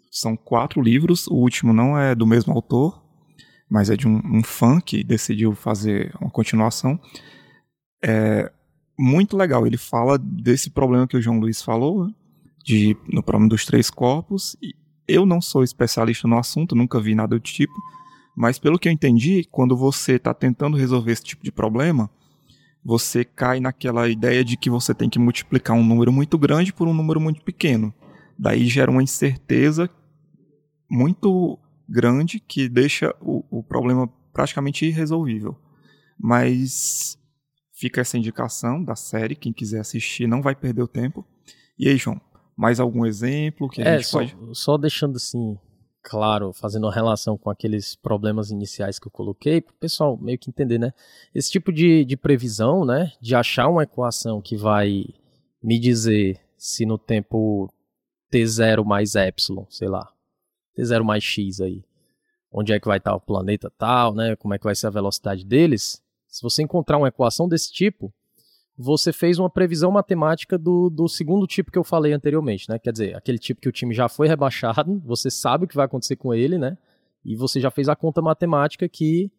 são 0.10 0.36
quatro 0.38 0.82
livros. 0.82 1.28
O 1.28 1.36
último 1.36 1.74
não 1.74 2.00
é 2.00 2.16
do 2.16 2.26
mesmo 2.26 2.54
autor, 2.54 3.04
mas 3.70 3.90
é 3.90 3.98
de 3.98 4.08
um, 4.08 4.22
um 4.26 4.42
fã 4.42 4.80
que 4.80 5.04
decidiu 5.04 5.54
fazer 5.54 6.14
uma 6.22 6.32
continuação. 6.32 7.00
É 8.08 8.52
muito 8.98 9.36
legal. 9.36 9.66
Ele 9.66 9.78
fala 9.78 10.18
desse 10.18 10.70
problema 10.70 11.08
que 11.08 11.18
o 11.18 11.22
João 11.22 11.40
Luiz 11.40 11.62
falou, 11.62 12.10
de 12.64 12.96
no 13.12 13.24
problema 13.24 13.50
dos 13.50 13.66
três 13.66 13.90
corpos. 13.90 14.56
Eu 15.08 15.26
não 15.26 15.42
sou 15.42 15.64
especialista 15.64 16.28
no 16.28 16.38
assunto, 16.38 16.76
nunca 16.76 17.00
vi 17.00 17.16
nada 17.16 17.36
do 17.36 17.40
tipo, 17.40 17.74
mas 18.36 18.60
pelo 18.60 18.78
que 18.78 18.88
eu 18.88 18.92
entendi, 18.92 19.48
quando 19.52 19.78
você 19.78 20.14
está 20.14 20.34
tentando 20.34 20.76
resolver 20.76 21.12
esse 21.12 21.24
tipo 21.24 21.44
de 21.44 21.52
problema, 21.52 22.10
você 22.84 23.24
cai 23.24 23.60
naquela 23.60 24.10
ideia 24.10 24.44
de 24.44 24.58
que 24.58 24.70
você 24.70 24.94
tem 24.94 25.10
que 25.10 25.20
multiplicar 25.20 25.76
um 25.76 25.84
número 25.84 26.12
muito 26.12 26.38
grande 26.38 26.74
por 26.74 26.88
um 26.88 26.94
número 26.94 27.20
muito 27.20 27.42
pequeno. 27.44 27.94
Daí 28.38 28.68
gera 28.68 28.92
uma 28.92 29.02
incerteza 29.02 29.90
muito 30.90 31.58
grande 31.88 32.40
que 32.40 32.68
deixa 32.68 33.16
o, 33.22 33.44
o 33.50 33.64
problema 33.64 34.10
praticamente 34.34 34.86
irresolvível. 34.86 35.56
Mas 36.20 37.18
fica 37.76 38.02
essa 38.02 38.18
indicação 38.18 38.84
da 38.84 38.96
série, 38.96 39.36
quem 39.36 39.54
quiser 39.54 39.82
assistir 39.82 40.28
não 40.28 40.42
vai 40.42 40.56
perder 40.56 40.82
o 40.82 40.88
tempo. 40.88 41.26
E 41.78 41.90
aí, 41.90 41.98
João, 41.98 42.20
mais 42.56 42.80
algum 42.80 43.06
exemplo 43.06 43.70
que 43.70 43.82
a 43.82 43.86
é, 43.86 43.98
gente 43.98 44.08
só, 44.08 44.20
pode... 44.20 44.38
só 44.54 44.78
deixando 44.78 45.18
assim 45.18 45.58
claro, 46.08 46.54
fazendo 46.54 46.84
uma 46.84 46.94
relação 46.94 47.36
com 47.36 47.50
aqueles 47.50 47.96
problemas 47.96 48.52
iniciais 48.52 49.00
que 49.00 49.08
eu 49.08 49.12
coloquei, 49.12 49.60
para 49.60 49.74
o 49.74 49.78
pessoal 49.78 50.16
meio 50.16 50.38
que 50.38 50.52
entender, 50.52 50.78
né? 50.78 50.94
Esse 51.34 51.50
tipo 51.50 51.74
de, 51.74 52.06
de 52.06 52.16
previsão, 52.16 52.86
né? 52.86 53.12
De 53.20 53.34
achar 53.34 53.68
uma 53.68 53.84
equação 53.84 54.40
que 54.40 54.56
vai 54.56 55.04
me 55.64 55.80
dizer 55.80 56.40
se 56.58 56.86
no 56.86 57.00
tempo 57.00 57.74
t0 58.32 58.86
mais 58.86 59.16
epsilon, 59.16 59.66
sei 59.68 59.88
lá, 59.88 60.08
t0 60.78 61.04
mais 61.04 61.24
x 61.24 61.60
aí, 61.60 61.84
onde 62.52 62.72
é 62.72 62.80
que 62.80 62.88
vai 62.88 63.00
estar 63.00 63.16
o 63.16 63.20
planeta 63.20 63.72
tal, 63.76 64.14
né? 64.14 64.36
Como 64.36 64.54
é 64.54 64.60
que 64.60 64.64
vai 64.64 64.76
ser 64.76 64.88
a 64.88 64.92
velocidade 64.92 65.44
deles? 65.44 66.05
Se 66.36 66.42
você 66.42 66.62
encontrar 66.62 66.98
uma 66.98 67.08
equação 67.08 67.48
desse 67.48 67.72
tipo, 67.72 68.14
você 68.78 69.14
fez 69.14 69.40
uma 69.40 69.50
previsão 69.50 69.90
matemática 69.90 70.58
do, 70.58 70.90
do 70.90 71.08
segundo 71.08 71.48
tipo 71.48 71.72
que 71.72 71.78
eu 71.78 71.84
falei 71.84 72.12
anteriormente, 72.12 72.70
né? 72.70 72.78
Quer 72.78 72.92
dizer, 72.92 73.16
aquele 73.16 73.40
tipo 73.40 73.62
que 73.62 73.70
o 73.70 73.72
time 73.72 73.96
já 73.96 74.10
foi 74.10 74.28
rebaixado, 74.28 75.02
você 75.06 75.32
sabe 75.32 75.64
o 75.64 75.68
que 75.68 75.78
vai 75.78 75.86
acontecer 75.86 76.18
com 76.18 76.34
ele, 76.34 76.58
né? 76.58 76.78
E 77.24 77.38
você 77.38 77.62
já 77.62 77.72
fez 77.72 77.88
a 77.88 77.96
conta 77.96 78.22
matemática 78.22 78.90
que, 78.90 79.32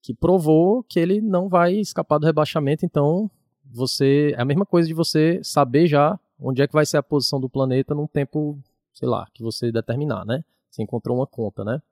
que 0.00 0.14
provou 0.14 0.84
que 0.84 1.00
ele 1.00 1.20
não 1.20 1.48
vai 1.48 1.74
escapar 1.74 2.18
do 2.18 2.26
rebaixamento, 2.26 2.86
então 2.86 3.28
você 3.64 4.32
é 4.36 4.40
a 4.40 4.44
mesma 4.44 4.64
coisa 4.64 4.86
de 4.86 4.94
você 4.94 5.40
saber 5.42 5.88
já 5.88 6.16
onde 6.38 6.62
é 6.62 6.68
que 6.68 6.74
vai 6.74 6.86
ser 6.86 6.96
a 6.96 7.02
posição 7.02 7.40
do 7.40 7.48
planeta 7.48 7.92
num 7.92 8.06
tempo, 8.06 8.56
sei 8.94 9.08
lá, 9.08 9.26
que 9.34 9.42
você 9.42 9.72
determinar, 9.72 10.24
né? 10.24 10.44
Você 10.70 10.80
encontrou 10.80 11.16
uma 11.16 11.26
conta, 11.26 11.64
né? 11.64 11.82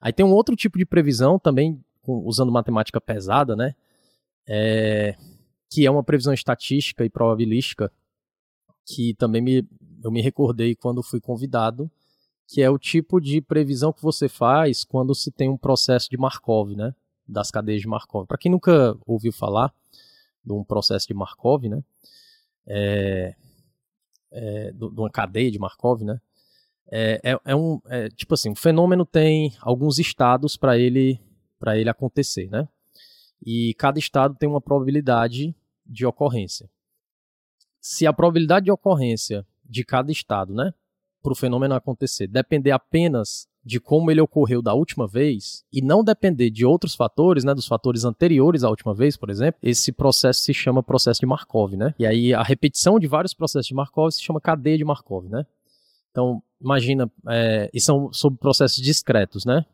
Aí 0.00 0.14
tem 0.14 0.24
um 0.24 0.32
outro 0.32 0.56
tipo 0.56 0.78
de 0.78 0.86
previsão 0.86 1.38
também 1.38 1.78
usando 2.06 2.50
matemática 2.52 3.00
pesada, 3.00 3.54
né? 3.54 3.74
É, 4.46 5.16
que 5.70 5.86
é 5.86 5.90
uma 5.90 6.02
previsão 6.02 6.32
estatística 6.34 7.04
e 7.04 7.10
probabilística, 7.10 7.90
que 8.84 9.14
também 9.14 9.40
me, 9.40 9.68
eu 10.02 10.10
me 10.10 10.20
recordei 10.20 10.74
quando 10.74 11.02
fui 11.02 11.20
convidado, 11.20 11.90
que 12.48 12.60
é 12.60 12.68
o 12.68 12.78
tipo 12.78 13.20
de 13.20 13.40
previsão 13.40 13.92
que 13.92 14.02
você 14.02 14.28
faz 14.28 14.84
quando 14.84 15.14
se 15.14 15.30
tem 15.30 15.48
um 15.48 15.56
processo 15.56 16.10
de 16.10 16.18
Markov, 16.18 16.74
né? 16.74 16.94
Das 17.26 17.50
cadeias 17.50 17.80
de 17.80 17.88
Markov. 17.88 18.26
Para 18.26 18.36
quem 18.36 18.50
nunca 18.50 18.96
ouviu 19.06 19.32
falar 19.32 19.72
de 20.44 20.52
um 20.52 20.64
processo 20.64 21.06
de 21.06 21.14
Markov, 21.14 21.68
né? 21.68 21.82
É, 22.66 23.34
é, 24.30 24.72
de 24.72 24.84
uma 24.84 25.10
cadeia 25.10 25.50
de 25.50 25.58
Markov, 25.58 26.02
né? 26.02 26.20
É, 26.90 27.20
é, 27.24 27.40
é 27.46 27.56
um 27.56 27.80
é, 27.86 28.08
tipo 28.10 28.34
assim, 28.34 28.50
um 28.50 28.54
fenômeno 28.54 29.06
tem 29.06 29.54
alguns 29.60 29.98
estados 29.98 30.56
para 30.56 30.76
ele 30.76 31.18
para 31.62 31.78
ele 31.78 31.88
acontecer, 31.88 32.50
né? 32.50 32.66
E 33.40 33.72
cada 33.74 33.96
estado 33.96 34.34
tem 34.34 34.48
uma 34.48 34.60
probabilidade 34.60 35.54
de 35.86 36.04
ocorrência. 36.04 36.68
Se 37.80 38.04
a 38.04 38.12
probabilidade 38.12 38.64
de 38.64 38.72
ocorrência 38.72 39.46
de 39.64 39.84
cada 39.84 40.10
estado, 40.10 40.52
né, 40.52 40.74
para 41.22 41.30
o 41.30 41.36
fenômeno 41.36 41.72
acontecer, 41.76 42.26
depender 42.26 42.72
apenas 42.72 43.46
de 43.64 43.78
como 43.78 44.10
ele 44.10 44.20
ocorreu 44.20 44.60
da 44.60 44.74
última 44.74 45.06
vez 45.06 45.64
e 45.72 45.80
não 45.80 46.02
depender 46.02 46.50
de 46.50 46.66
outros 46.66 46.96
fatores, 46.96 47.44
né, 47.44 47.54
dos 47.54 47.68
fatores 47.68 48.04
anteriores 48.04 48.64
à 48.64 48.68
última 48.68 48.92
vez, 48.92 49.16
por 49.16 49.30
exemplo, 49.30 49.60
esse 49.62 49.92
processo 49.92 50.42
se 50.42 50.52
chama 50.52 50.82
processo 50.82 51.20
de 51.20 51.26
Markov, 51.26 51.76
né? 51.76 51.94
E 51.96 52.04
aí 52.04 52.34
a 52.34 52.42
repetição 52.42 52.98
de 52.98 53.06
vários 53.06 53.34
processos 53.34 53.68
de 53.68 53.74
Markov 53.74 54.10
se 54.10 54.20
chama 54.20 54.40
cadeia 54.40 54.78
de 54.78 54.84
Markov, 54.84 55.28
né? 55.28 55.46
Então 56.10 56.42
imagina, 56.60 57.08
é, 57.28 57.70
e 57.72 57.80
são 57.80 58.12
sobre 58.12 58.40
processos 58.40 58.82
discretos, 58.82 59.44
né? 59.44 59.64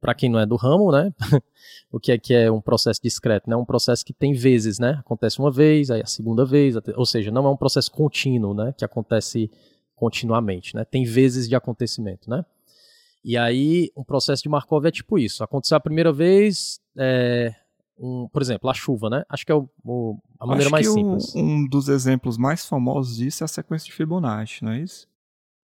Para 0.00 0.14
quem 0.14 0.30
não 0.30 0.38
é 0.38 0.46
do 0.46 0.56
ramo, 0.56 0.92
né? 0.92 1.12
o 1.90 1.98
que 1.98 2.12
é 2.12 2.18
que 2.18 2.34
é 2.34 2.50
um 2.50 2.60
processo 2.60 3.00
discreto? 3.02 3.48
Né? 3.48 3.56
Um 3.56 3.64
processo 3.64 4.04
que 4.04 4.12
tem 4.12 4.32
vezes, 4.32 4.78
né? 4.78 4.98
Acontece 5.00 5.38
uma 5.38 5.50
vez, 5.50 5.90
aí 5.90 6.02
a 6.02 6.06
segunda 6.06 6.44
vez, 6.44 6.76
ou 6.94 7.06
seja, 7.06 7.30
não 7.30 7.46
é 7.46 7.50
um 7.50 7.56
processo 7.56 7.90
contínuo, 7.90 8.54
né? 8.54 8.74
Que 8.76 8.84
acontece 8.84 9.50
continuamente, 9.94 10.74
né? 10.74 10.84
Tem 10.84 11.04
vezes 11.04 11.48
de 11.48 11.56
acontecimento, 11.56 12.28
né? 12.28 12.44
E 13.24 13.36
aí, 13.36 13.90
um 13.96 14.04
processo 14.04 14.42
de 14.42 14.48
Markov 14.48 14.86
é 14.86 14.90
tipo 14.90 15.18
isso. 15.18 15.42
Aconteceu 15.42 15.76
a 15.76 15.80
primeira 15.80 16.12
vez, 16.12 16.80
é, 16.96 17.52
um, 17.98 18.28
por 18.28 18.40
exemplo, 18.40 18.70
a 18.70 18.74
chuva, 18.74 19.10
né? 19.10 19.24
Acho 19.28 19.44
que 19.44 19.50
é 19.50 19.54
o, 19.54 19.68
o, 19.84 20.16
a 20.38 20.46
maneira 20.46 20.66
Acho 20.66 20.70
mais 20.70 20.86
que 20.86 20.92
simples. 20.92 21.34
Um, 21.34 21.40
um 21.40 21.66
dos 21.66 21.88
exemplos 21.88 22.36
mais 22.36 22.66
famosos 22.66 23.16
disso 23.16 23.42
é 23.42 23.46
a 23.46 23.48
sequência 23.48 23.86
de 23.86 23.92
Fibonacci, 23.92 24.62
não 24.62 24.72
é 24.72 24.80
isso? 24.80 25.08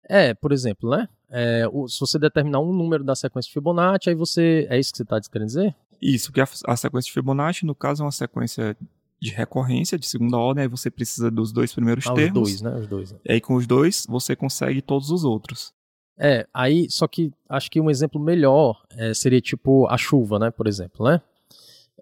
É, 0.10 0.34
por 0.34 0.52
exemplo, 0.52 0.90
né? 0.90 1.08
É, 1.30 1.64
se 1.88 2.00
você 2.00 2.18
determinar 2.18 2.60
um 2.60 2.74
número 2.74 3.04
da 3.04 3.16
sequência 3.16 3.48
de 3.48 3.54
Fibonacci, 3.54 4.10
aí 4.10 4.16
você. 4.16 4.66
É 4.70 4.80
isso 4.80 4.92
que 4.92 4.98
você 4.98 5.04
está 5.04 5.22
querendo 5.22 5.48
dizer? 5.48 5.76
Isso, 6.02 6.32
que 6.32 6.42
a, 6.42 6.48
a, 6.66 6.76
sequência 6.76 7.10
de 7.10 7.14
Fibonacci, 7.14 7.66
no 7.66 7.76
caso, 7.76 8.02
é 8.02 8.06
uma 8.06 8.12
sequência 8.12 8.76
de 9.22 9.32
recorrência 9.32 10.00
de 10.00 10.08
segunda 10.08 10.38
ordem, 10.38 10.64
aí 10.64 10.68
você 10.68 10.90
precisa 10.90 11.30
dos 11.30 11.52
dois 11.52 11.74
primeiros 11.74 12.08
ah, 12.08 12.14
termos. 12.14 12.54
Os 12.54 12.62
dois, 12.62 12.62
né? 12.62 12.80
Os 12.80 12.88
dois. 12.88 13.12
Né? 13.12 13.20
E 13.26 13.34
aí 13.34 13.42
com 13.42 13.56
os 13.56 13.68
dois 13.68 14.06
você 14.10 14.36
consegue 14.36 14.82
todos 14.82 15.12
os 15.12 15.24
outros. 15.24 15.74
É, 16.18 16.48
aí, 16.54 16.90
só 16.90 17.08
que 17.08 17.32
acho 17.48 17.70
que 17.70 17.80
um 17.80 17.90
exemplo 17.90 18.20
melhor 18.20 18.82
é, 18.98 19.14
seria 19.14 19.40
tipo 19.40 19.88
a 19.88 19.98
chuva, 19.98 20.40
né? 20.40 20.52
Por 20.52 20.68
exemplo, 20.68 21.06
né? 21.06 21.22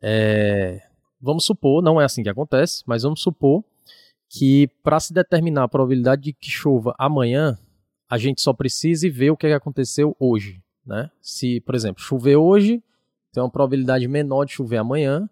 É, 0.02 0.82
vamos 1.20 1.46
supor, 1.46 1.84
não 1.84 2.00
é 2.00 2.06
assim 2.06 2.24
que 2.24 2.30
acontece, 2.30 2.84
mas 2.86 3.04
vamos 3.04 3.22
supor 3.22 3.64
que 4.30 4.70
para 4.84 5.00
se 5.00 5.14
determinar 5.14 5.64
a 5.64 5.68
probabilidade 5.68 6.22
de 6.22 6.34
que 6.34 6.50
chova 6.50 6.94
amanhã, 6.98 7.58
a 8.10 8.18
gente 8.18 8.42
só 8.42 8.54
precise 8.54 9.10
ver 9.10 9.32
o 9.32 9.38
que 9.38 9.48
aconteceu 9.48 10.16
hoje, 10.20 10.62
né? 10.86 11.12
Se, 11.22 11.60
por 11.62 11.76
exemplo, 11.76 12.02
chover 12.02 12.38
hoje, 12.38 12.84
tem 13.32 13.44
uma 13.44 13.50
probabilidade 13.50 14.08
menor 14.08 14.46
de 14.46 14.54
chover 14.54 14.78
amanhã, 14.78 15.30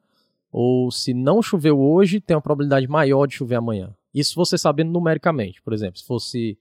ou 0.52 0.92
se 0.92 1.14
não 1.14 1.42
choveu 1.42 1.80
hoje, 1.80 2.20
tem 2.20 2.36
uma 2.36 2.42
probabilidade 2.42 2.88
maior 2.88 3.26
de 3.26 3.36
chover 3.36 3.56
amanhã. 3.56 3.94
Isso 4.14 4.36
você 4.36 4.58
sabendo 4.58 4.92
numericamente, 4.92 5.62
por 5.62 5.74
exemplo, 5.74 6.00
se 6.00 6.06
fosse 6.06 6.58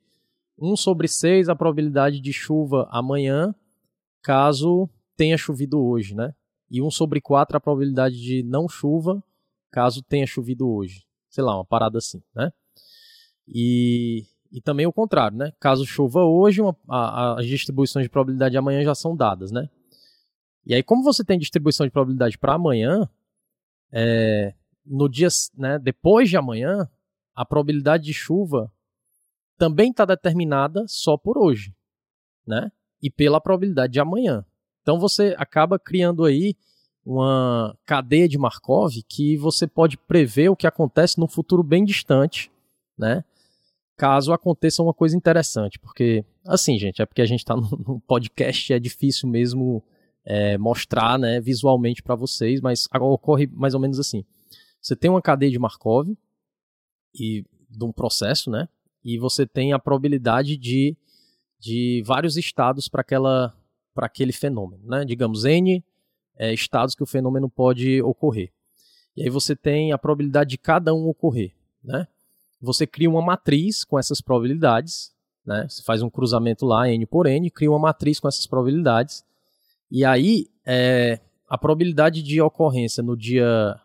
1 0.58 0.76
sobre 0.76 1.06
6 1.06 1.48
a 1.48 1.54
probabilidade 1.54 2.20
de 2.20 2.32
chuva 2.32 2.88
amanhã, 2.90 3.54
caso 4.22 4.88
tenha 5.16 5.36
chovido 5.36 5.80
hoje, 5.80 6.14
né? 6.14 6.34
E 6.70 6.82
1 6.82 6.90
sobre 6.90 7.20
4 7.20 7.56
a 7.56 7.60
probabilidade 7.60 8.20
de 8.20 8.42
não 8.42 8.68
chuva, 8.68 9.22
caso 9.70 10.02
tenha 10.02 10.26
chovido 10.26 10.68
hoje. 10.68 11.04
Sei 11.28 11.42
lá, 11.42 11.56
uma 11.56 11.64
parada 11.64 11.98
assim, 11.98 12.22
né? 12.34 12.52
E 13.46 14.24
e 14.54 14.60
também 14.60 14.86
o 14.86 14.92
contrário, 14.92 15.36
né? 15.36 15.52
Caso 15.58 15.84
chova 15.84 16.22
hoje, 16.22 16.62
uma, 16.62 16.76
a, 16.88 17.40
as 17.40 17.46
distribuições 17.46 18.04
de 18.04 18.08
probabilidade 18.08 18.52
de 18.52 18.56
amanhã 18.56 18.84
já 18.84 18.94
são 18.94 19.16
dadas, 19.16 19.50
né? 19.50 19.68
E 20.64 20.72
aí, 20.72 20.80
como 20.80 21.02
você 21.02 21.24
tem 21.24 21.36
distribuição 21.36 21.84
de 21.84 21.90
probabilidade 21.90 22.38
para 22.38 22.54
amanhã, 22.54 23.08
é, 23.90 24.54
no 24.86 25.08
dia, 25.08 25.26
né, 25.58 25.76
depois 25.76 26.30
de 26.30 26.36
amanhã, 26.36 26.88
a 27.34 27.44
probabilidade 27.44 28.04
de 28.04 28.14
chuva 28.14 28.72
também 29.58 29.90
está 29.90 30.04
determinada 30.04 30.84
só 30.86 31.16
por 31.16 31.36
hoje, 31.36 31.74
né? 32.46 32.70
E 33.02 33.10
pela 33.10 33.40
probabilidade 33.40 33.92
de 33.92 33.98
amanhã. 33.98 34.44
Então 34.82 35.00
você 35.00 35.34
acaba 35.36 35.80
criando 35.80 36.24
aí 36.24 36.54
uma 37.04 37.76
cadeia 37.84 38.28
de 38.28 38.38
Markov 38.38 38.92
que 39.08 39.36
você 39.36 39.66
pode 39.66 39.96
prever 39.96 40.48
o 40.48 40.56
que 40.56 40.66
acontece 40.66 41.18
no 41.18 41.26
futuro 41.26 41.64
bem 41.64 41.84
distante, 41.84 42.52
né? 42.96 43.24
Caso 43.96 44.32
aconteça 44.32 44.82
uma 44.82 44.94
coisa 44.94 45.16
interessante. 45.16 45.78
Porque, 45.78 46.24
assim, 46.44 46.78
gente, 46.78 47.00
é 47.00 47.06
porque 47.06 47.22
a 47.22 47.26
gente 47.26 47.40
está 47.44 47.56
num 47.56 48.00
podcast 48.06 48.72
é 48.72 48.78
difícil 48.78 49.28
mesmo 49.28 49.82
é, 50.24 50.56
mostrar 50.56 51.18
né, 51.18 51.40
visualmente 51.40 52.02
para 52.02 52.14
vocês, 52.14 52.60
mas 52.60 52.88
ocorre 53.00 53.46
mais 53.46 53.74
ou 53.74 53.80
menos 53.80 53.98
assim. 53.98 54.24
Você 54.80 54.94
tem 54.94 55.10
uma 55.10 55.22
cadeia 55.22 55.50
de 55.50 55.58
Markov 55.58 56.10
e 57.14 57.44
de 57.70 57.84
um 57.84 57.92
processo, 57.92 58.50
né? 58.50 58.68
E 59.02 59.18
você 59.18 59.46
tem 59.46 59.72
a 59.72 59.78
probabilidade 59.78 60.56
de, 60.56 60.96
de 61.58 62.02
vários 62.06 62.36
estados 62.36 62.88
para 62.88 63.00
aquela 63.00 63.54
para 63.94 64.06
aquele 64.06 64.32
fenômeno, 64.32 64.84
né? 64.86 65.04
Digamos 65.04 65.44
n 65.44 65.84
é, 66.36 66.52
estados 66.52 66.94
que 66.94 67.02
o 67.02 67.06
fenômeno 67.06 67.48
pode 67.48 68.02
ocorrer. 68.02 68.52
E 69.16 69.22
aí 69.22 69.30
você 69.30 69.54
tem 69.54 69.92
a 69.92 69.98
probabilidade 69.98 70.50
de 70.50 70.58
cada 70.58 70.92
um 70.92 71.06
ocorrer, 71.06 71.54
né? 71.82 72.08
Você 72.64 72.86
cria 72.86 73.08
uma 73.08 73.22
matriz 73.22 73.84
com 73.84 73.98
essas 73.98 74.20
probabilidades, 74.20 75.12
né? 75.46 75.66
Você 75.68 75.82
faz 75.82 76.02
um 76.02 76.10
cruzamento 76.10 76.64
lá, 76.64 76.88
n 76.88 77.06
por 77.06 77.26
n, 77.26 77.50
cria 77.50 77.70
uma 77.70 77.78
matriz 77.78 78.18
com 78.18 78.26
essas 78.26 78.46
probabilidades, 78.46 79.24
e 79.90 80.04
aí 80.04 80.48
é, 80.66 81.20
a 81.48 81.58
probabilidade 81.58 82.22
de 82.22 82.40
ocorrência 82.40 83.02
no 83.02 83.16
dia, 83.16 83.78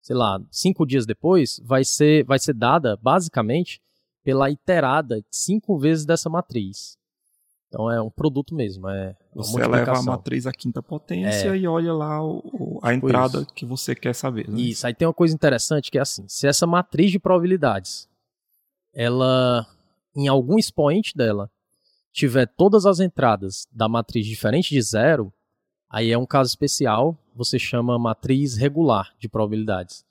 sei 0.00 0.16
lá, 0.16 0.40
cinco 0.50 0.86
dias 0.86 1.06
depois, 1.06 1.60
vai 1.64 1.84
ser, 1.84 2.24
vai 2.24 2.38
ser 2.38 2.54
dada, 2.54 2.98
basicamente, 3.00 3.80
pela 4.24 4.50
iterada 4.50 5.22
cinco 5.30 5.78
vezes 5.78 6.04
dessa 6.04 6.30
matriz. 6.30 6.96
Então 7.68 7.90
é 7.90 8.00
um 8.02 8.10
produto 8.10 8.54
mesmo. 8.54 8.86
É 8.88 9.16
você 9.34 9.62
eleva 9.62 9.96
a 9.96 10.02
matriz 10.02 10.46
à 10.46 10.52
quinta 10.52 10.82
potência 10.82 11.48
é. 11.48 11.56
e 11.56 11.66
olha 11.66 11.94
lá 11.94 12.22
o, 12.22 12.78
a 12.82 12.92
tipo 12.92 13.06
entrada 13.06 13.38
isso. 13.38 13.54
que 13.54 13.64
você 13.64 13.94
quer 13.94 14.14
saber. 14.14 14.46
Né? 14.46 14.60
Isso, 14.60 14.86
aí 14.86 14.92
tem 14.92 15.08
uma 15.08 15.14
coisa 15.14 15.34
interessante 15.34 15.90
que 15.90 15.96
é 15.96 16.02
assim: 16.02 16.24
se 16.28 16.46
essa 16.46 16.66
matriz 16.66 17.10
de 17.10 17.18
probabilidades 17.18 18.06
ela, 18.92 19.66
em 20.14 20.28
algum 20.28 20.58
expoente 20.58 21.16
dela, 21.16 21.50
tiver 22.12 22.46
todas 22.46 22.84
as 22.84 23.00
entradas 23.00 23.66
da 23.72 23.88
matriz 23.88 24.26
diferente 24.26 24.70
de 24.70 24.82
zero, 24.82 25.32
aí 25.90 26.10
é 26.10 26.18
um 26.18 26.26
caso 26.26 26.48
especial, 26.48 27.16
você 27.34 27.58
chama 27.58 27.98
matriz 27.98 28.56
regular 28.56 29.14
de 29.18 29.28
probabilidades. 29.28 30.04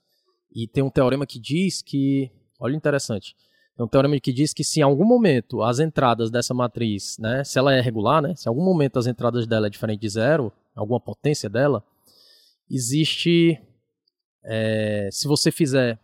E 0.54 0.68
tem 0.68 0.84
um 0.84 0.90
teorema 0.90 1.26
que 1.26 1.40
diz 1.40 1.82
que, 1.82 2.32
olha 2.60 2.76
interessante, 2.76 3.36
tem 3.76 3.86
um 3.86 3.90
teorema 3.90 4.20
que 4.20 4.34
diz 4.34 4.54
que 4.54 4.64
se 4.64 4.80
em 4.80 4.84
algum 4.84 5.06
momento 5.06 5.62
as 5.62 5.80
entradas 5.80 6.30
dessa 6.30 6.54
matriz, 6.54 7.18
né, 7.20 7.44
se 7.44 7.58
ela 7.58 7.74
é 7.74 7.80
regular, 7.80 8.22
né, 8.22 8.36
se 8.36 8.48
em 8.48 8.50
algum 8.50 8.64
momento 8.64 8.98
as 8.98 9.08
entradas 9.08 9.48
dela 9.48 9.68
é 9.68 9.70
diferente 9.70 10.02
de 10.02 10.10
zero, 10.10 10.52
alguma 10.76 11.00
potência 11.00 11.50
dela, 11.50 11.84
existe, 12.70 13.60
é, 14.44 15.10
se 15.12 15.28
você 15.28 15.52
fizer 15.52 16.00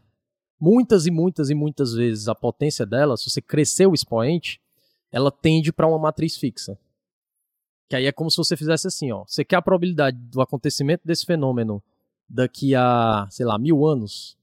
muitas 0.59 1.05
e 1.05 1.11
muitas 1.11 1.49
e 1.49 1.55
muitas 1.55 1.93
vezes 1.93 2.27
a 2.27 2.35
potência 2.35 2.85
dela, 2.85 3.17
se 3.17 3.29
você 3.29 3.41
crescer 3.41 3.85
o 3.85 3.93
expoente, 3.93 4.59
ela 5.11 5.31
tende 5.31 5.71
para 5.71 5.87
uma 5.87 5.99
matriz 5.99 6.37
fixa. 6.37 6.77
Que 7.89 7.95
aí 7.95 8.05
é 8.05 8.11
como 8.11 8.29
se 8.29 8.37
você 8.37 8.57
fizesse 8.57 8.87
assim, 8.87 9.11
ó. 9.11 9.23
Você 9.25 9.45
quer 9.45 9.55
a 9.55 9.61
probabilidade 9.61 10.17
do 10.17 10.41
acontecimento 10.41 11.01
desse 11.05 11.25
fenômeno 11.25 11.81
daqui 12.27 12.75
a, 12.75 13.27
sei 13.29 13.45
lá, 13.45 13.57
mil 13.57 13.85
anos, 13.85 14.37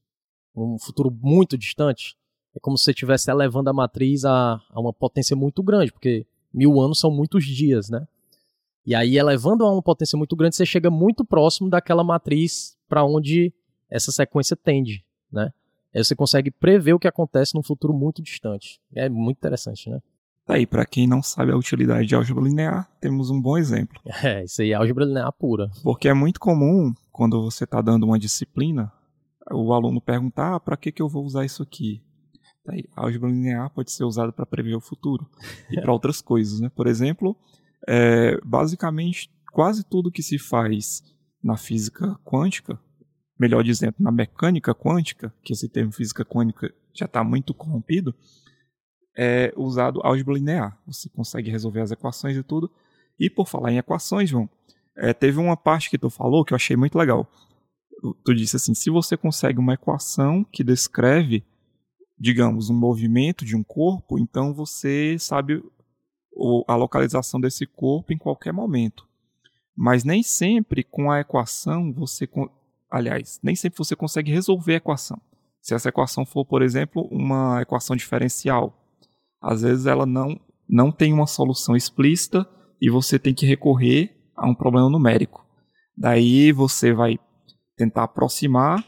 um 0.55 0.79
futuro 0.79 1.11
muito 1.21 1.57
distante, 1.57 2.17
é 2.55 2.59
como 2.59 2.77
se 2.77 2.85
você 2.85 2.91
estivesse 2.91 3.29
elevando 3.29 3.69
a 3.69 3.73
matriz 3.73 4.23
a, 4.23 4.61
a 4.69 4.79
uma 4.79 4.93
potência 4.93 5.35
muito 5.35 5.61
grande, 5.61 5.91
porque 5.91 6.25
mil 6.53 6.79
anos 6.79 6.99
são 6.99 7.11
muitos 7.11 7.45
dias, 7.45 7.89
né? 7.89 8.07
E 8.85 8.95
aí, 8.95 9.17
elevando 9.17 9.65
a 9.65 9.71
uma 9.71 9.81
potência 9.81 10.15
muito 10.15 10.35
grande, 10.35 10.55
você 10.55 10.65
chega 10.65 10.89
muito 10.89 11.25
próximo 11.25 11.69
daquela 11.69 12.03
matriz 12.03 12.77
para 12.87 13.03
onde 13.03 13.51
essa 13.89 14.11
sequência 14.11 14.55
tende, 14.55 15.03
né? 15.31 15.51
Aí 15.95 16.03
você 16.03 16.13
consegue 16.13 16.51
prever 16.51 16.93
o 16.93 16.99
que 16.99 17.07
acontece 17.07 17.55
num 17.55 17.63
futuro 17.63 17.93
muito 17.93 18.21
distante. 18.21 18.81
É 18.93 19.07
muito 19.07 19.37
interessante, 19.37 19.89
né? 19.89 20.01
Tá 20.45 20.55
aí, 20.55 20.67
para 20.67 20.85
quem 20.85 21.07
não 21.07 21.23
sabe 21.23 21.51
a 21.51 21.57
utilidade 21.57 22.05
de 22.05 22.13
álgebra 22.13 22.43
linear, 22.43 22.87
temos 22.99 23.29
um 23.31 23.41
bom 23.41 23.57
exemplo. 23.57 23.99
É, 24.23 24.43
isso 24.43 24.61
aí 24.61 24.71
é 24.71 24.73
álgebra 24.75 25.05
linear 25.05 25.31
pura. 25.31 25.71
Porque 25.81 26.09
é 26.09 26.13
muito 26.13 26.39
comum, 26.39 26.93
quando 27.11 27.41
você 27.41 27.63
está 27.63 27.81
dando 27.81 28.03
uma 28.03 28.19
disciplina, 28.19 28.91
o 29.49 29.73
aluno 29.73 30.01
perguntar, 30.01 30.55
ah, 30.55 30.59
para 30.59 30.75
que, 30.75 30.91
que 30.91 31.01
eu 31.01 31.07
vou 31.07 31.23
usar 31.23 31.45
isso 31.45 31.63
aqui? 31.63 32.03
Tá 32.63 32.73
aí, 32.73 32.83
a 32.95 33.03
álgebra 33.03 33.29
linear 33.29 33.69
pode 33.69 33.91
ser 33.91 34.03
usada 34.03 34.33
para 34.33 34.45
prever 34.45 34.75
o 34.75 34.81
futuro 34.81 35.25
e 35.71 35.79
para 35.79 35.93
outras 35.93 36.21
coisas, 36.21 36.59
né? 36.59 36.69
Por 36.69 36.87
exemplo, 36.87 37.35
é, 37.87 38.37
basicamente, 38.43 39.31
quase 39.51 39.83
tudo 39.83 40.11
que 40.11 40.21
se 40.21 40.37
faz 40.37 41.01
na 41.41 41.55
física 41.55 42.19
quântica 42.25 42.77
melhor 43.37 43.63
dizendo, 43.63 43.95
na 43.99 44.11
mecânica 44.11 44.73
quântica, 44.73 45.33
que 45.43 45.53
esse 45.53 45.67
termo 45.67 45.91
física 45.91 46.23
quântica 46.23 46.73
já 46.93 47.05
está 47.05 47.23
muito 47.23 47.53
corrompido, 47.53 48.15
é 49.17 49.53
usado 49.55 50.01
álgebra 50.03 50.33
linear. 50.33 50.77
Você 50.85 51.09
consegue 51.09 51.49
resolver 51.49 51.81
as 51.81 51.91
equações 51.91 52.35
e 52.35 52.43
tudo. 52.43 52.69
E 53.19 53.29
por 53.29 53.47
falar 53.47 53.71
em 53.71 53.77
equações, 53.77 54.29
João, 54.29 54.49
é, 54.95 55.13
teve 55.13 55.39
uma 55.39 55.57
parte 55.57 55.89
que 55.89 55.97
tu 55.97 56.09
falou 56.09 56.43
que 56.43 56.53
eu 56.53 56.55
achei 56.55 56.75
muito 56.75 56.97
legal. 56.97 57.29
Tu 58.23 58.35
disse 58.35 58.55
assim: 58.55 58.73
se 58.73 58.89
você 58.89 59.15
consegue 59.15 59.59
uma 59.59 59.73
equação 59.73 60.43
que 60.43 60.63
descreve, 60.63 61.43
digamos, 62.17 62.69
um 62.69 62.77
movimento 62.77 63.45
de 63.45 63.55
um 63.55 63.63
corpo, 63.63 64.19
então 64.19 64.53
você 64.53 65.17
sabe 65.17 65.63
a 66.67 66.75
localização 66.75 67.39
desse 67.39 67.65
corpo 67.65 68.13
em 68.13 68.17
qualquer 68.17 68.51
momento. 68.51 69.07
Mas 69.75 70.03
nem 70.03 70.21
sempre 70.23 70.83
com 70.83 71.09
a 71.11 71.19
equação 71.19 71.91
você 71.91 72.27
aliás, 72.89 73.39
nem 73.43 73.55
sempre 73.55 73.77
você 73.77 73.95
consegue 73.95 74.31
resolver 74.31 74.73
a 74.73 74.77
equação. 74.77 75.19
Se 75.61 75.73
essa 75.73 75.89
equação 75.89 76.25
for, 76.25 76.45
por 76.45 76.61
exemplo, 76.61 77.07
uma 77.11 77.61
equação 77.61 77.95
diferencial, 77.95 78.73
às 79.41 79.61
vezes 79.61 79.85
ela 79.85 80.05
não, 80.05 80.39
não 80.67 80.91
tem 80.91 81.11
uma 81.11 81.27
solução 81.27 81.75
explícita 81.75 82.47
e 82.81 82.89
você 82.89 83.17
tem 83.17 83.33
que 83.33 83.45
recorrer 83.45 84.15
a 84.35 84.47
um 84.47 84.53
problema 84.53 84.89
numérico. 84.89 85.45
Daí 85.97 86.51
você 86.51 86.93
vai 86.93 87.17
tentar 87.75 88.03
aproximar 88.03 88.85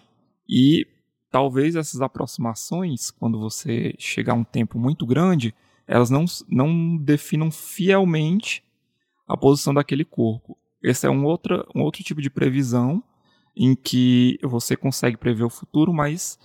e 0.48 0.86
talvez 1.32 1.76
essas 1.76 2.02
aproximações, 2.02 3.12
quando 3.12 3.40
você 3.40 3.94
chegar 3.98 4.34
a 4.34 4.38
um 4.38 4.44
tempo 4.44 4.80
muito 4.80 5.06
grande, 5.06 5.54
elas 5.88 6.10
não, 6.10 6.26
não 6.50 6.98
definam 6.98 7.50
fielmente 7.50 8.64
a 9.28 9.38
posição 9.38 9.74
daquele 9.74 10.06
corpo. 10.06 10.58
Esse 10.84 11.08
é 11.08 11.10
um, 11.10 11.26
outra, 11.26 11.66
um 11.76 11.82
outro 11.82 12.04
tipo 12.04 12.22
de 12.22 12.30
previsão 12.30 13.04
em 13.58 13.76
que 13.76 14.38
você 14.44 14.76
consegue 14.76 15.18
prever 15.18 15.44
o 15.44 15.50
futuro, 15.50 15.92
mas 15.92 16.38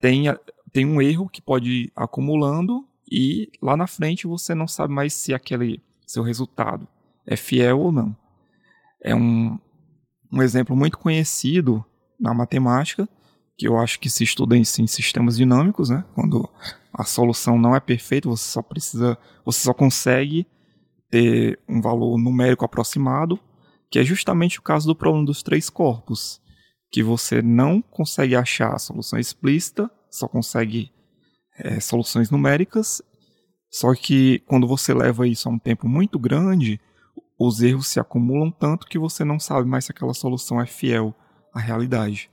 tem, 0.00 0.24
tem 0.72 0.86
um 0.86 1.00
erro 1.02 1.28
que 1.28 1.42
pode 1.42 1.70
ir 1.70 1.92
acumulando 1.94 2.86
e 3.10 3.50
lá 3.62 3.76
na 3.76 3.86
frente 3.86 4.26
você 4.26 4.54
não 4.54 4.66
sabe 4.66 4.92
mais 4.92 5.12
se 5.12 5.34
aquele 5.34 5.82
seu 6.06 6.22
resultado 6.22 6.88
é 7.26 7.36
fiel 7.36 7.80
ou 7.80 7.92
não. 7.92 8.16
É 9.02 9.14
um, 9.14 9.58
um 10.32 10.42
exemplo 10.42 10.74
muito 10.74 10.98
conhecido 10.98 11.84
na 12.18 12.32
matemática, 12.32 13.08
que 13.56 13.68
eu 13.68 13.78
acho 13.78 14.00
que 14.00 14.08
se 14.08 14.24
estuda 14.24 14.56
em, 14.56 14.60
em 14.60 14.86
sistemas 14.86 15.36
dinâmicos, 15.36 15.90
né? 15.90 16.04
quando 16.14 16.48
a 16.92 17.04
solução 17.04 17.58
não 17.58 17.74
é 17.74 17.80
perfeita, 17.80 18.28
você 18.28 18.48
só 18.48 18.62
precisa, 18.62 19.18
você 19.44 19.60
só 19.60 19.74
consegue 19.74 20.46
ter 21.10 21.58
um 21.68 21.80
valor 21.80 22.18
numérico 22.18 22.64
aproximado, 22.64 23.38
que 23.90 23.98
é 23.98 24.04
justamente 24.04 24.58
o 24.58 24.62
caso 24.62 24.86
do 24.86 24.96
problema 24.96 25.26
dos 25.26 25.42
três 25.42 25.70
corpos, 25.70 26.40
que 26.90 27.02
você 27.02 27.42
não 27.42 27.82
consegue 27.82 28.34
achar 28.36 28.74
a 28.74 28.78
solução 28.78 29.18
explícita, 29.18 29.90
só 30.10 30.28
consegue 30.28 30.92
é, 31.58 31.80
soluções 31.80 32.30
numéricas, 32.30 33.02
só 33.70 33.94
que 33.94 34.38
quando 34.40 34.66
você 34.66 34.94
leva 34.94 35.26
isso 35.26 35.48
a 35.48 35.52
um 35.52 35.58
tempo 35.58 35.88
muito 35.88 36.18
grande, 36.18 36.80
os 37.38 37.60
erros 37.60 37.88
se 37.88 38.00
acumulam 38.00 38.50
tanto 38.50 38.86
que 38.86 38.98
você 38.98 39.24
não 39.24 39.38
sabe 39.38 39.68
mais 39.68 39.84
se 39.84 39.92
aquela 39.92 40.14
solução 40.14 40.60
é 40.60 40.66
fiel 40.66 41.14
à 41.52 41.60
realidade. 41.60 42.30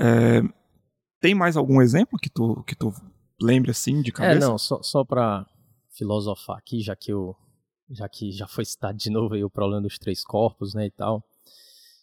É, 0.00 0.42
tem 1.20 1.34
mais 1.34 1.56
algum 1.56 1.80
exemplo 1.80 2.18
que 2.18 2.28
tu, 2.28 2.62
que 2.64 2.74
tu 2.74 2.92
lembre 3.40 3.70
assim 3.70 4.02
de 4.02 4.10
é, 4.10 4.12
cabeça? 4.12 4.46
É, 4.46 4.48
não, 4.48 4.58
só, 4.58 4.82
só 4.82 5.04
para 5.04 5.46
filosofar 5.96 6.58
aqui, 6.58 6.80
já 6.80 6.96
que 6.96 7.12
eu 7.12 7.36
já 7.90 8.08
que 8.08 8.32
já 8.32 8.46
foi 8.46 8.64
citado 8.64 8.96
de 8.96 9.10
novo 9.10 9.34
aí 9.34 9.44
o 9.44 9.50
problema 9.50 9.82
dos 9.82 9.98
três 9.98 10.24
corpos, 10.24 10.74
né, 10.74 10.86
e 10.86 10.90
tal. 10.90 11.22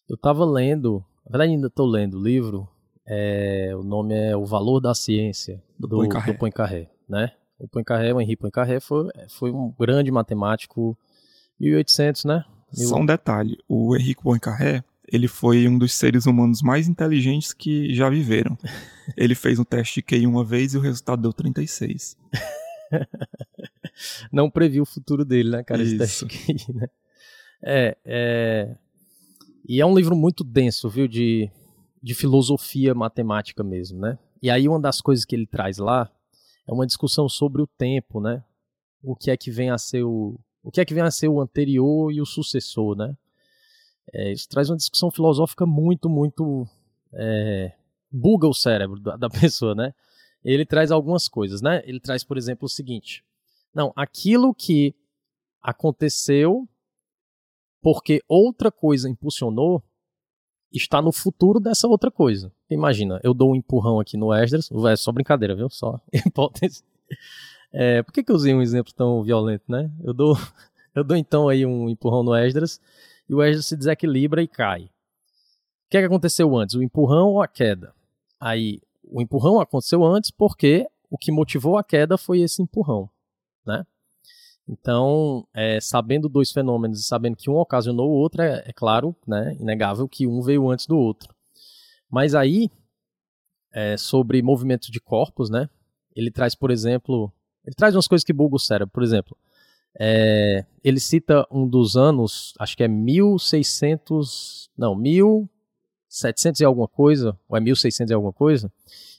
Eu 0.08 0.18
tava 0.18 0.46
lendo, 0.46 1.04
na 1.26 1.32
verdade 1.32 1.52
ainda 1.54 1.68
estou 1.68 1.86
lendo 1.86 2.18
o 2.18 2.24
livro, 2.24 2.68
é, 3.06 3.72
o 3.76 3.84
nome 3.84 4.16
é 4.16 4.36
O 4.36 4.46
Valor 4.46 4.80
da 4.80 4.94
Ciência, 4.94 5.62
do, 5.78 5.88
do 5.88 5.96
Poincaré, 5.98 6.32
do 6.32 6.38
Poincaré 6.38 6.90
né? 7.12 7.32
O 7.60 7.68
Poincaré, 7.68 8.14
o 8.14 8.20
Henri 8.20 8.36
Poincaré, 8.36 8.80
foi, 8.80 9.10
foi 9.30 9.52
um 9.52 9.72
grande 9.78 10.10
matemático 10.10 10.98
1800, 11.60 12.26
né? 12.26 12.46
Só 12.74 12.96
um 12.96 13.06
detalhe, 13.06 13.58
o 13.68 13.96
Henrique 13.96 14.24
Poincaré, 14.24 14.84
ele 15.12 15.28
foi 15.28 15.68
um 15.68 15.78
dos 15.78 15.94
seres 15.94 16.26
humanos 16.26 16.62
mais 16.62 16.88
inteligentes 16.88 17.54
que 17.54 17.94
já 17.94 18.10
viveram. 18.10 18.58
ele 19.18 19.36
fez 19.36 19.60
um 19.60 19.64
teste 19.66 19.96
de 19.96 20.04
QI 20.04 20.26
uma 20.26 20.46
vez 20.46 20.74
e 20.74 20.78
o 20.78 20.82
resultado 20.82 21.22
deu 21.22 21.34
36. 21.34 22.18
Não 24.32 24.50
previu 24.50 24.84
o 24.84 24.86
futuro 24.86 25.26
dele, 25.26 25.52
né, 25.52 25.64
cara, 25.64 25.84
esse 25.84 25.98
teste 25.98 26.26
de 26.26 26.38
QI, 26.38 26.74
né? 26.74 26.88
É, 27.64 27.98
é... 28.06 28.76
E 29.68 29.80
é 29.80 29.86
um 29.86 29.96
livro 29.96 30.16
muito 30.16 30.44
denso, 30.44 30.90
viu, 30.90 31.08
de, 31.08 31.50
de 32.02 32.16
filosofia 32.16 32.94
matemática 32.94 33.64
mesmo, 33.64 34.00
né? 34.00 34.18
E 34.42 34.50
aí 34.50 34.68
uma 34.68 34.80
das 34.80 35.02
coisas 35.02 35.24
que 35.24 35.36
ele 35.36 35.46
traz 35.46 35.78
lá 35.78 36.10
é 36.68 36.74
uma 36.74 36.88
discussão 36.88 37.30
sobre 37.30 37.62
o 37.62 37.68
tempo, 37.68 38.20
né? 38.20 38.44
O 39.04 39.16
que 39.16 39.30
é 39.30 39.38
que 39.38 39.52
vem 39.52 39.70
a 39.70 39.78
ser 39.78 40.04
o, 40.04 40.40
o 40.64 40.72
que 40.72 40.82
é 40.82 40.86
que 40.86 40.94
vem 40.94 41.04
a 41.04 41.12
ser 41.12 41.28
o 41.28 41.40
anterior 41.40 42.12
e 42.12 42.22
o 42.22 42.26
sucessor, 42.26 42.96
né? 42.96 43.16
É, 44.14 44.32
isso 44.32 44.48
traz 44.50 44.70
uma 44.70 44.78
discussão 44.78 45.12
filosófica 45.12 45.66
muito, 45.66 46.10
muito. 46.10 46.68
É, 47.14 47.74
buga 48.12 48.48
o 48.48 48.54
cérebro 48.54 49.00
da, 49.00 49.16
da, 49.16 49.30
pessoa, 49.30 49.76
né? 49.76 49.94
Ele 50.44 50.66
traz 50.66 50.92
algumas 50.92 51.28
coisas, 51.28 51.62
né? 51.62 51.82
Ele 51.86 52.00
traz, 52.00 52.24
por 52.24 52.38
exemplo, 52.38 52.66
o 52.66 52.70
seguinte: 52.70 53.24
não, 53.74 53.94
aquilo 53.96 54.54
que 54.54 54.96
aconteceu 55.62 56.68
porque 57.82 58.22
outra 58.28 58.72
coisa 58.72 59.10
impulsionou 59.10 59.84
está 60.72 61.02
no 61.02 61.12
futuro 61.12 61.60
dessa 61.60 61.88
outra 61.88 62.10
coisa. 62.10 62.52
Imagina, 62.70 63.20
eu 63.24 63.34
dou 63.34 63.52
um 63.52 63.56
empurrão 63.56 64.00
aqui 64.00 64.16
no 64.16 64.34
Esdras, 64.34 64.70
é 64.72 64.96
só 64.96 65.12
brincadeira, 65.12 65.56
viu? 65.56 65.70
Só 65.70 66.00
hipótese. 66.14 66.84
É, 67.74 68.04
por 68.04 68.14
que, 68.14 68.24
que 68.24 68.32
eu 68.32 68.36
usei 68.36 68.54
um 68.54 68.62
exemplo 68.62 68.94
tão 68.94 69.24
violento, 69.24 69.64
né? 69.68 69.92
Eu 70.04 70.14
dou, 70.14 70.36
eu 70.96 71.04
dou 71.04 71.18
então 71.18 71.50
aí 71.50 71.66
um 71.66 71.90
empurrão 71.90 72.24
no 72.24 72.36
Esdras 72.36 72.80
e 73.28 73.34
o 73.34 73.44
Esdras 73.44 73.66
se 73.66 73.78
desequilibra 73.78 74.42
e 74.42 74.48
cai. 74.48 74.84
O 74.84 74.90
que, 75.90 75.98
é 75.98 76.02
que 76.02 76.08
aconteceu 76.08 76.56
antes, 76.56 76.76
o 76.76 76.84
empurrão 76.84 77.30
ou 77.30 77.42
a 77.42 77.48
queda? 77.48 77.94
Aí, 78.40 78.82
o 79.04 79.22
empurrão 79.22 79.60
aconteceu 79.60 80.06
antes 80.06 80.32
porque 80.32 80.88
o 81.10 81.18
que 81.18 81.32
motivou 81.32 81.78
a 81.78 81.84
queda 81.84 82.18
foi 82.18 82.40
esse 82.40 82.62
empurrão, 82.62 83.10
né? 83.66 83.86
Então, 84.68 85.46
é, 85.54 85.80
sabendo 85.82 86.30
dois 86.30 86.52
fenômenos 86.52 87.00
e 87.00 87.04
sabendo 87.04 87.36
que 87.36 87.50
um 87.50 87.58
ocasionou 87.58 88.10
o 88.10 88.14
outro, 88.14 88.42
é, 88.42 88.64
é, 88.66 88.74
claro, 88.74 89.16
né, 89.28 89.56
inegável 89.60 90.08
que 90.08 90.28
um 90.28 90.42
veio 90.42 90.70
antes 90.70 90.86
do 90.86 90.98
outro. 90.98 91.34
Mas 92.10 92.36
aí, 92.36 92.70
é, 93.74 93.98
sobre 93.98 94.42
movimento 94.42 94.92
de 94.92 95.00
corpos, 95.00 95.50
né, 95.50 95.70
ele 96.16 96.32
traz, 96.32 96.56
por 96.56 96.72
exemplo, 96.72 97.32
ele 97.66 97.76
traz 97.76 97.96
umas 97.96 98.08
coisas 98.08 98.24
que 98.24 98.34
bugam 98.34 98.56
o 98.56 98.60
cérebro. 98.60 98.94
Por 98.94 99.04
exemplo, 99.04 99.36
é, 100.00 100.66
ele 100.84 101.00
cita 101.00 101.46
um 101.52 101.68
dos 101.68 101.98
anos, 101.98 102.54
acho 102.60 102.78
que 102.78 102.84
é 102.84 102.88
1600, 102.88 104.70
não, 104.78 104.96
1700 104.96 106.62
e 106.62 106.66
alguma 106.66 106.88
coisa, 106.88 107.38
ou 107.48 107.58
é 107.58 107.60
1600 107.60 108.12
e 108.12 108.14
alguma 108.14 108.34
coisa, 108.34 108.72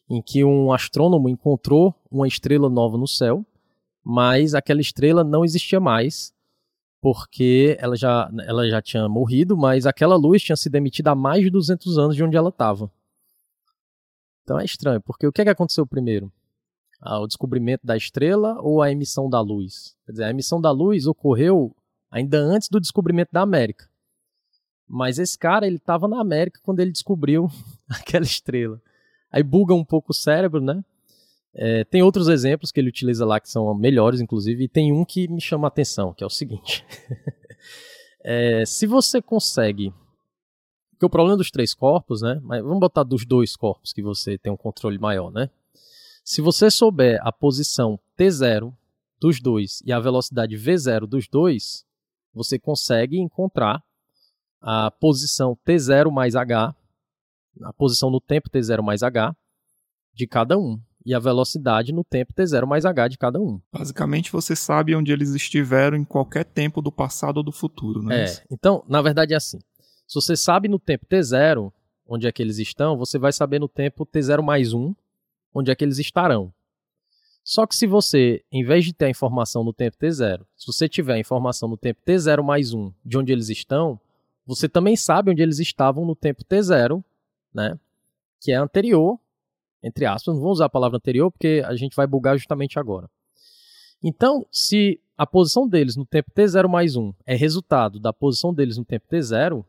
em 0.09 0.21
que 0.21 0.45
um 0.45 0.73
astrônomo 0.73 1.29
encontrou 1.29 1.95
uma 2.11 2.27
estrela 2.27 2.69
nova 2.69 2.97
no 2.97 3.07
céu, 3.07 3.45
mas 4.05 4.55
aquela 4.55 4.81
estrela 4.81 5.23
não 5.23 5.45
existia 5.45 5.81
mais, 5.81 6.33
porque 7.01 7.77
ela 7.81 7.97
já, 7.97 8.31
ela 8.47 8.69
já 8.69 8.81
tinha 8.81 9.09
morrido, 9.09 9.57
mas 9.57 9.87
aquela 9.87 10.17
luz 10.17 10.43
tinha 10.43 10.57
sido 10.57 10.75
emitida 10.77 11.11
há 11.13 11.15
mais 11.15 11.43
de 11.43 11.51
200 11.51 11.99
anos 11.99 12.17
de 12.17 12.23
onde 12.23 12.37
ela 12.37 12.49
estava. 12.51 12.91
Então 14.43 14.59
é 14.59 14.65
estranho, 14.65 15.01
porque 15.01 15.27
o 15.27 15.33
que, 15.33 15.41
é 15.41 15.45
que 15.45 15.51
aconteceu 15.51 15.87
primeiro? 15.87 16.33
ao 17.03 17.27
descobrimento 17.27 17.85
da 17.85 17.97
estrela 17.97 18.57
ou 18.61 18.81
a 18.81 18.91
emissão 18.91 19.29
da 19.29 19.41
luz? 19.41 19.97
Quer 20.07 20.13
dizer, 20.13 20.25
a 20.25 20.31
emissão 20.31 20.61
da 20.61 20.71
luz 20.71 21.07
ocorreu 21.07 21.75
ainda 22.09 22.39
antes 22.39 22.69
do 22.69 22.81
descobrimento 22.81 23.33
da 23.33 23.43
América. 23.43 23.89
Mas 24.89 25.19
esse 25.19 25.37
cara, 25.37 25.67
ele 25.67 25.77
estava 25.77 26.07
na 26.07 26.21
América 26.21 26.61
quando 26.63 26.79
ele 26.79 26.93
descobriu 26.93 27.51
aquela 27.91 28.25
estrela. 28.25 28.81
Aí 29.31 29.43
buga 29.43 29.75
um 29.75 29.85
pouco 29.85 30.13
o 30.13 30.15
cérebro, 30.15 30.61
né? 30.61 30.85
É, 31.55 31.85
tem 31.85 32.03
outros 32.03 32.29
exemplos 32.29 32.73
que 32.73 32.81
ele 32.81 32.89
utiliza 32.89 33.27
lá 33.27 33.39
que 33.39 33.49
são 33.49 33.75
melhores, 33.75 34.21
inclusive, 34.21 34.65
e 34.65 34.69
tem 34.69 34.93
um 34.93 35.05
que 35.05 35.29
me 35.29 35.41
chama 35.41 35.67
a 35.67 35.69
atenção, 35.69 36.15
que 36.15 36.25
é 36.25 36.27
o 36.27 36.31
seguinte. 36.31 36.85
é, 38.25 38.65
se 38.65 38.87
você 38.87 39.21
consegue. 39.21 39.93
Porque 40.93 41.05
o 41.05 41.11
problema 41.11 41.37
dos 41.37 41.51
três 41.51 41.75
corpos, 41.75 42.23
né? 42.23 42.41
Mas 42.43 42.63
vamos 42.63 42.81
botar 42.81 43.03
dos 43.03 43.27
dois 43.27 43.57
corpos 43.57 43.93
que 43.93 44.03
você 44.03 44.39
tem 44.39 44.53
um 44.53 44.57
controle 44.57 44.99
maior, 44.99 45.31
né? 45.31 45.51
Se 46.25 46.41
você 46.41 46.71
souber 46.71 47.19
a 47.23 47.33
posição 47.33 47.99
T0 48.17 48.73
dos 49.21 49.41
dois 49.41 49.83
e 49.85 49.93
a 49.93 49.99
velocidade 49.99 50.57
V0 50.57 51.07
dos 51.07 51.27
dois, 51.29 51.85
você 52.33 52.59
consegue 52.59 53.19
encontrar 53.19 53.83
a 54.61 54.91
posição 54.91 55.59
T0 55.67 56.11
mais 56.11 56.37
H, 56.37 56.75
a 57.63 57.73
posição 57.73 58.11
no 58.11 58.21
tempo 58.21 58.49
T0 58.49 58.81
mais 58.81 59.03
H 59.03 59.35
de 60.15 60.27
cada 60.27 60.57
um 60.57 60.81
e 61.05 61.15
a 61.15 61.19
velocidade 61.19 61.93
no 61.93 62.05
tempo 62.05 62.33
T0 62.33 62.67
mais 62.67 62.85
H 62.85 63.09
de 63.09 63.19
cada 63.19 63.41
um. 63.41 63.61
Basicamente, 63.73 64.31
você 64.31 64.55
sabe 64.55 64.95
onde 64.95 65.13
eles 65.13 65.31
estiveram 65.35 65.97
em 65.97 66.05
qualquer 66.05 66.45
tempo 66.45 66.81
do 66.81 66.93
passado 66.93 67.39
ou 67.39 67.43
do 67.43 67.53
futuro, 67.53 68.03
né? 68.03 68.25
É, 68.25 68.43
então, 68.51 68.85
na 68.89 69.03
verdade 69.03 69.35
é 69.35 69.37
assim. 69.37 69.59
Se 70.07 70.15
você 70.15 70.37
sabe 70.37 70.69
no 70.69 70.79
tempo 70.79 71.07
T0 71.07 71.73
onde 72.07 72.27
é 72.27 72.33
que 72.33 72.43
eles 72.43 72.59
estão, 72.59 72.97
você 72.97 73.19
vai 73.19 73.33
saber 73.33 73.59
no 73.59 73.69
tempo 73.69 74.05
T0 74.05 74.43
mais 74.43 74.73
1 74.73 74.95
onde 75.55 75.71
é 75.71 75.75
que 75.75 75.85
eles 75.85 75.99
estarão. 75.99 76.53
Só 77.45 77.67
que 77.67 77.75
se 77.75 77.87
você, 77.87 78.43
em 78.53 78.65
vez 78.65 78.85
de 78.85 78.93
ter 78.93 79.07
a 79.07 79.11
informação 79.11 79.65
no 79.65 79.73
tempo 79.73 79.97
t0, 79.97 80.43
se 80.57 80.67
você 80.67 80.89
tiver 80.89 81.15
a 81.15 81.19
informação 81.19 81.69
no 81.69 81.77
tempo 81.77 82.01
t0 82.07 82.43
mais 82.43 82.73
1 82.73 82.93
de 83.05 83.19
onde 83.19 83.33
eles 83.33 83.49
estão, 83.49 83.99
você 84.47 84.69
também 84.69 84.97
sabe 84.97 85.31
onde 85.31 85.43
eles 85.43 85.59
estavam 85.59 86.05
no 86.05 86.15
tempo 86.15 86.45
t0, 86.45 87.03
né? 87.53 87.79
Que 88.41 88.53
é 88.53 88.57
anterior, 88.57 89.19
entre 89.83 90.07
aspas, 90.07 90.35
não 90.35 90.43
vou 90.43 90.53
usar 90.53 90.67
a 90.67 90.71
palavra 90.71 90.97
anterior 90.97 91.31
porque 91.31 91.63
a 91.67 91.75
gente 91.75 91.97
vai 91.97 92.07
bugar 92.07 92.37
justamente 92.37 92.79
agora. 92.79 93.09
Então, 94.03 94.47
se 94.51 95.01
a 95.17 95.27
posição 95.27 95.69
deles 95.69 95.97
no 95.97 96.05
tempo 96.05 96.31
t0 96.35 96.69
mais 96.69 96.97
1 96.97 97.13
é 97.25 97.35
resultado 97.35 98.01
da 98.01 98.13
posição 98.13 98.53
deles 98.53 98.77
no 98.77 98.85
tempo 98.85 99.07
t0, 99.09 99.65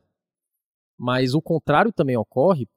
mas 0.97 1.33
o 1.33 1.41
contrário 1.41 1.91
também 1.91 2.17
ocorre, 2.17 2.67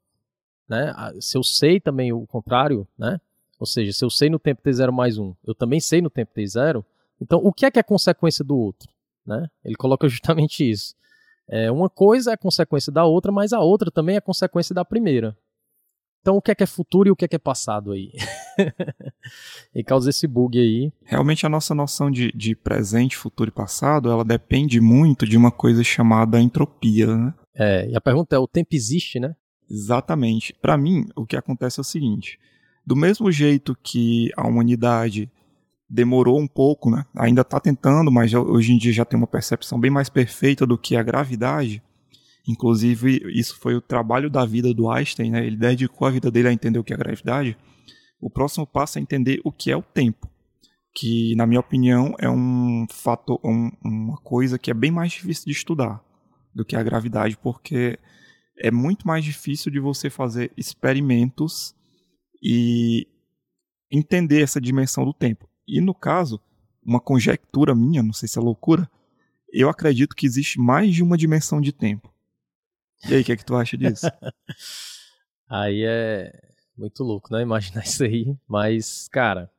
né? 0.68 0.94
Se 1.20 1.38
eu 1.38 1.42
sei 1.42 1.80
também 1.80 2.12
o 2.12 2.26
contrário, 2.26 2.86
né? 2.98 3.20
Ou 3.58 3.66
seja, 3.66 3.92
se 3.92 4.04
eu 4.04 4.10
sei 4.10 4.28
no 4.28 4.38
tempo 4.38 4.60
t0 4.62 4.90
mais 4.90 5.16
1, 5.16 5.34
eu 5.46 5.54
também 5.54 5.80
sei 5.80 6.02
no 6.02 6.10
tempo 6.10 6.32
t0, 6.34 6.84
então 7.20 7.40
o 7.42 7.52
que 7.52 7.64
é 7.64 7.70
que 7.70 7.78
é 7.78 7.82
consequência 7.82 8.44
do 8.44 8.56
outro? 8.56 8.92
Né? 9.24 9.48
Ele 9.64 9.74
coloca 9.74 10.06
justamente 10.08 10.68
isso. 10.68 10.94
É, 11.48 11.70
uma 11.70 11.88
coisa 11.88 12.32
é 12.32 12.36
consequência 12.36 12.92
da 12.92 13.04
outra, 13.04 13.30
mas 13.30 13.52
a 13.52 13.60
outra 13.60 13.90
também 13.90 14.16
é 14.16 14.20
consequência 14.20 14.74
da 14.74 14.84
primeira. 14.84 15.36
Então, 16.26 16.38
o 16.38 16.42
que 16.42 16.50
é 16.50 16.56
que 16.56 16.64
é 16.64 16.66
futuro 16.66 17.08
e 17.08 17.12
o 17.12 17.14
que 17.14 17.24
é 17.24 17.28
que 17.28 17.36
é 17.36 17.38
passado 17.38 17.92
aí? 17.92 18.10
e 19.72 19.84
causa 19.84 20.10
esse 20.10 20.26
bug 20.26 20.58
aí. 20.58 20.92
Realmente, 21.04 21.46
a 21.46 21.48
nossa 21.48 21.72
noção 21.72 22.10
de, 22.10 22.32
de 22.32 22.56
presente, 22.56 23.16
futuro 23.16 23.48
e 23.48 23.52
passado, 23.52 24.10
ela 24.10 24.24
depende 24.24 24.80
muito 24.80 25.24
de 25.24 25.36
uma 25.36 25.52
coisa 25.52 25.84
chamada 25.84 26.40
entropia, 26.40 27.16
né? 27.16 27.34
É, 27.54 27.88
e 27.90 27.96
a 27.96 28.00
pergunta 28.00 28.34
é, 28.34 28.38
o 28.40 28.48
tempo 28.48 28.70
existe, 28.72 29.20
né? 29.20 29.36
Exatamente. 29.70 30.52
Para 30.60 30.76
mim, 30.76 31.06
o 31.14 31.24
que 31.24 31.36
acontece 31.36 31.78
é 31.78 31.82
o 31.82 31.84
seguinte: 31.84 32.40
do 32.84 32.96
mesmo 32.96 33.30
jeito 33.30 33.78
que 33.80 34.32
a 34.36 34.48
humanidade 34.48 35.30
demorou 35.88 36.40
um 36.40 36.48
pouco, 36.48 36.90
né? 36.90 37.06
Ainda 37.14 37.42
está 37.42 37.60
tentando, 37.60 38.10
mas 38.10 38.34
hoje 38.34 38.72
em 38.72 38.78
dia 38.78 38.92
já 38.92 39.04
tem 39.04 39.16
uma 39.16 39.28
percepção 39.28 39.78
bem 39.78 39.92
mais 39.92 40.08
perfeita 40.08 40.66
do 40.66 40.76
que 40.76 40.96
a 40.96 41.04
gravidade. 41.04 41.80
Inclusive, 42.48 43.22
isso 43.32 43.58
foi 43.58 43.74
o 43.74 43.80
trabalho 43.80 44.30
da 44.30 44.44
vida 44.44 44.72
do 44.72 44.88
Einstein, 44.88 45.30
né? 45.30 45.44
Ele 45.44 45.56
dedicou 45.56 46.06
a 46.06 46.10
vida 46.10 46.30
dele 46.30 46.48
a 46.48 46.52
entender 46.52 46.78
o 46.78 46.84
que 46.84 46.94
é 46.94 46.96
gravidade. 46.96 47.56
O 48.20 48.30
próximo 48.30 48.66
passo 48.66 48.98
é 48.98 49.02
entender 49.02 49.40
o 49.44 49.50
que 49.50 49.70
é 49.70 49.76
o 49.76 49.82
tempo, 49.82 50.30
que, 50.94 51.34
na 51.34 51.46
minha 51.46 51.60
opinião, 51.60 52.14
é 52.18 52.30
um 52.30 52.86
fator, 52.90 53.40
um, 53.44 53.70
uma 53.84 54.16
coisa 54.18 54.58
que 54.58 54.70
é 54.70 54.74
bem 54.74 54.90
mais 54.90 55.12
difícil 55.12 55.46
de 55.46 55.52
estudar 55.52 56.02
do 56.54 56.64
que 56.64 56.76
a 56.76 56.82
gravidade, 56.82 57.36
porque 57.36 57.98
é 58.58 58.70
muito 58.70 59.06
mais 59.06 59.24
difícil 59.24 59.70
de 59.70 59.78
você 59.78 60.08
fazer 60.08 60.50
experimentos 60.56 61.74
e 62.42 63.06
entender 63.90 64.42
essa 64.42 64.60
dimensão 64.60 65.04
do 65.04 65.12
tempo. 65.12 65.48
E 65.66 65.80
no 65.80 65.94
caso, 65.94 66.40
uma 66.82 67.00
conjectura 67.00 67.74
minha, 67.74 68.02
não 68.02 68.12
sei 68.12 68.28
se 68.28 68.38
é 68.38 68.42
loucura, 68.42 68.88
eu 69.52 69.68
acredito 69.68 70.14
que 70.14 70.26
existe 70.26 70.58
mais 70.60 70.94
de 70.94 71.02
uma 71.02 71.16
dimensão 71.16 71.60
de 71.60 71.72
tempo. 71.72 72.12
E 73.08 73.14
aí, 73.14 73.20
o 73.20 73.24
que 73.24 73.32
é 73.32 73.36
que 73.36 73.44
tu 73.44 73.54
acha 73.54 73.76
disso? 73.76 74.06
aí 75.48 75.84
é 75.84 76.32
muito 76.76 77.02
louco, 77.02 77.32
né? 77.32 77.42
Imaginar 77.42 77.82
isso 77.84 78.04
aí. 78.04 78.36
Mas, 78.48 79.08
cara, 79.08 79.50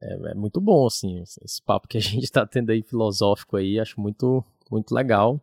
é, 0.00 0.30
é, 0.30 0.34
muito 0.34 0.60
bom, 0.60 0.86
assim, 0.86 1.22
esse 1.22 1.62
papo 1.62 1.88
que 1.88 1.98
a 1.98 2.00
gente 2.02 2.24
está 2.24 2.46
tendo 2.46 2.70
aí 2.70 2.82
filosófico 2.82 3.56
aí, 3.56 3.78
acho 3.78 4.00
muito, 4.00 4.44
muito 4.70 4.94
legal. 4.94 5.40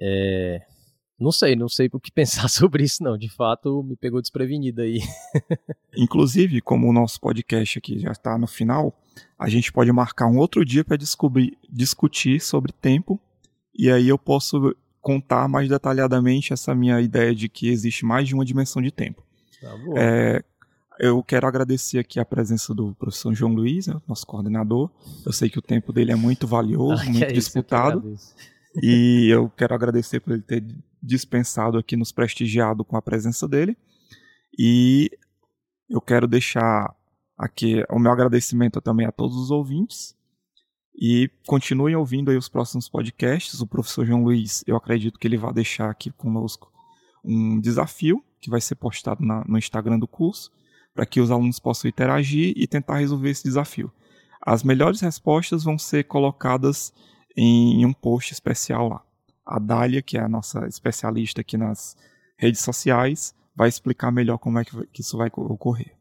É, 0.00 0.62
não 1.18 1.30
sei, 1.30 1.54
não 1.54 1.68
sei 1.68 1.88
o 1.92 2.00
que 2.00 2.10
pensar 2.10 2.48
sobre 2.48 2.84
isso, 2.84 3.02
não. 3.02 3.16
De 3.16 3.28
fato, 3.28 3.82
me 3.82 3.96
pegou 3.96 4.20
desprevenido 4.20 4.82
aí. 4.82 5.00
Inclusive, 5.96 6.60
como 6.60 6.88
o 6.88 6.92
nosso 6.92 7.20
podcast 7.20 7.78
aqui 7.78 7.98
já 7.98 8.12
está 8.12 8.38
no 8.38 8.46
final, 8.46 8.92
a 9.38 9.48
gente 9.48 9.72
pode 9.72 9.92
marcar 9.92 10.26
um 10.26 10.38
outro 10.38 10.64
dia 10.64 10.84
para 10.84 10.96
descobrir, 10.96 11.56
discutir 11.68 12.40
sobre 12.40 12.72
tempo. 12.72 13.20
E 13.74 13.90
aí 13.90 14.08
eu 14.08 14.18
posso 14.18 14.74
contar 15.02 15.48
mais 15.48 15.68
detalhadamente 15.68 16.52
essa 16.52 16.74
minha 16.74 17.00
ideia 17.00 17.34
de 17.34 17.48
que 17.48 17.68
existe 17.68 18.06
mais 18.06 18.26
de 18.26 18.34
uma 18.34 18.44
dimensão 18.44 18.80
de 18.80 18.92
tempo. 18.92 19.22
Tá 19.60 19.68
é, 19.96 20.44
eu 20.98 21.22
quero 21.22 21.46
agradecer 21.46 21.98
aqui 21.98 22.20
a 22.20 22.24
presença 22.24 22.72
do 22.72 22.94
professor 22.94 23.34
João 23.34 23.52
Luiz, 23.52 23.88
né, 23.88 24.00
nosso 24.06 24.24
coordenador. 24.24 24.88
Eu 25.26 25.32
sei 25.32 25.50
que 25.50 25.58
o 25.58 25.62
tempo 25.62 25.92
dele 25.92 26.12
é 26.12 26.16
muito 26.16 26.46
valioso, 26.46 27.02
ah, 27.06 27.10
muito 27.10 27.24
é 27.24 27.32
disputado. 27.32 28.16
e 28.80 29.28
eu 29.28 29.50
quero 29.50 29.74
agradecer 29.74 30.20
por 30.20 30.32
ele 30.32 30.42
ter 30.42 30.64
dispensado 31.02 31.76
aqui, 31.76 31.96
nos 31.96 32.12
prestigiado 32.12 32.84
com 32.84 32.96
a 32.96 33.02
presença 33.02 33.48
dele. 33.48 33.76
E 34.56 35.10
eu 35.90 36.00
quero 36.00 36.28
deixar 36.28 36.94
aqui 37.36 37.84
o 37.90 37.98
meu 37.98 38.12
agradecimento 38.12 38.80
também 38.80 39.06
a 39.06 39.12
todos 39.12 39.36
os 39.36 39.50
ouvintes. 39.50 40.14
E 40.94 41.30
continuem 41.46 41.96
ouvindo 41.96 42.30
aí 42.30 42.36
os 42.36 42.48
próximos 42.48 42.88
podcasts. 42.88 43.60
O 43.60 43.66
professor 43.66 44.04
João 44.04 44.22
Luiz, 44.22 44.62
eu 44.66 44.76
acredito 44.76 45.18
que 45.18 45.26
ele 45.26 45.36
vai 45.36 45.52
deixar 45.52 45.90
aqui 45.90 46.10
conosco 46.10 46.70
um 47.24 47.60
desafio 47.60 48.22
que 48.40 48.50
vai 48.50 48.60
ser 48.60 48.74
postado 48.74 49.24
na, 49.24 49.44
no 49.46 49.56
Instagram 49.56 49.98
do 49.98 50.08
curso, 50.08 50.50
para 50.92 51.06
que 51.06 51.20
os 51.20 51.30
alunos 51.30 51.58
possam 51.58 51.88
interagir 51.88 52.52
e 52.56 52.66
tentar 52.66 52.98
resolver 52.98 53.30
esse 53.30 53.44
desafio. 53.44 53.90
As 54.44 54.64
melhores 54.64 55.00
respostas 55.00 55.62
vão 55.62 55.78
ser 55.78 56.04
colocadas 56.04 56.92
em 57.36 57.86
um 57.86 57.92
post 57.92 58.32
especial 58.32 58.88
lá. 58.88 59.02
A 59.46 59.58
Dália, 59.58 60.02
que 60.02 60.18
é 60.18 60.20
a 60.20 60.28
nossa 60.28 60.66
especialista 60.66 61.40
aqui 61.40 61.56
nas 61.56 61.96
redes 62.36 62.60
sociais, 62.60 63.34
vai 63.54 63.68
explicar 63.68 64.10
melhor 64.10 64.38
como 64.38 64.58
é 64.58 64.64
que, 64.64 65.00
isso 65.00 65.16
vai 65.16 65.30
ocorrer. 65.34 65.96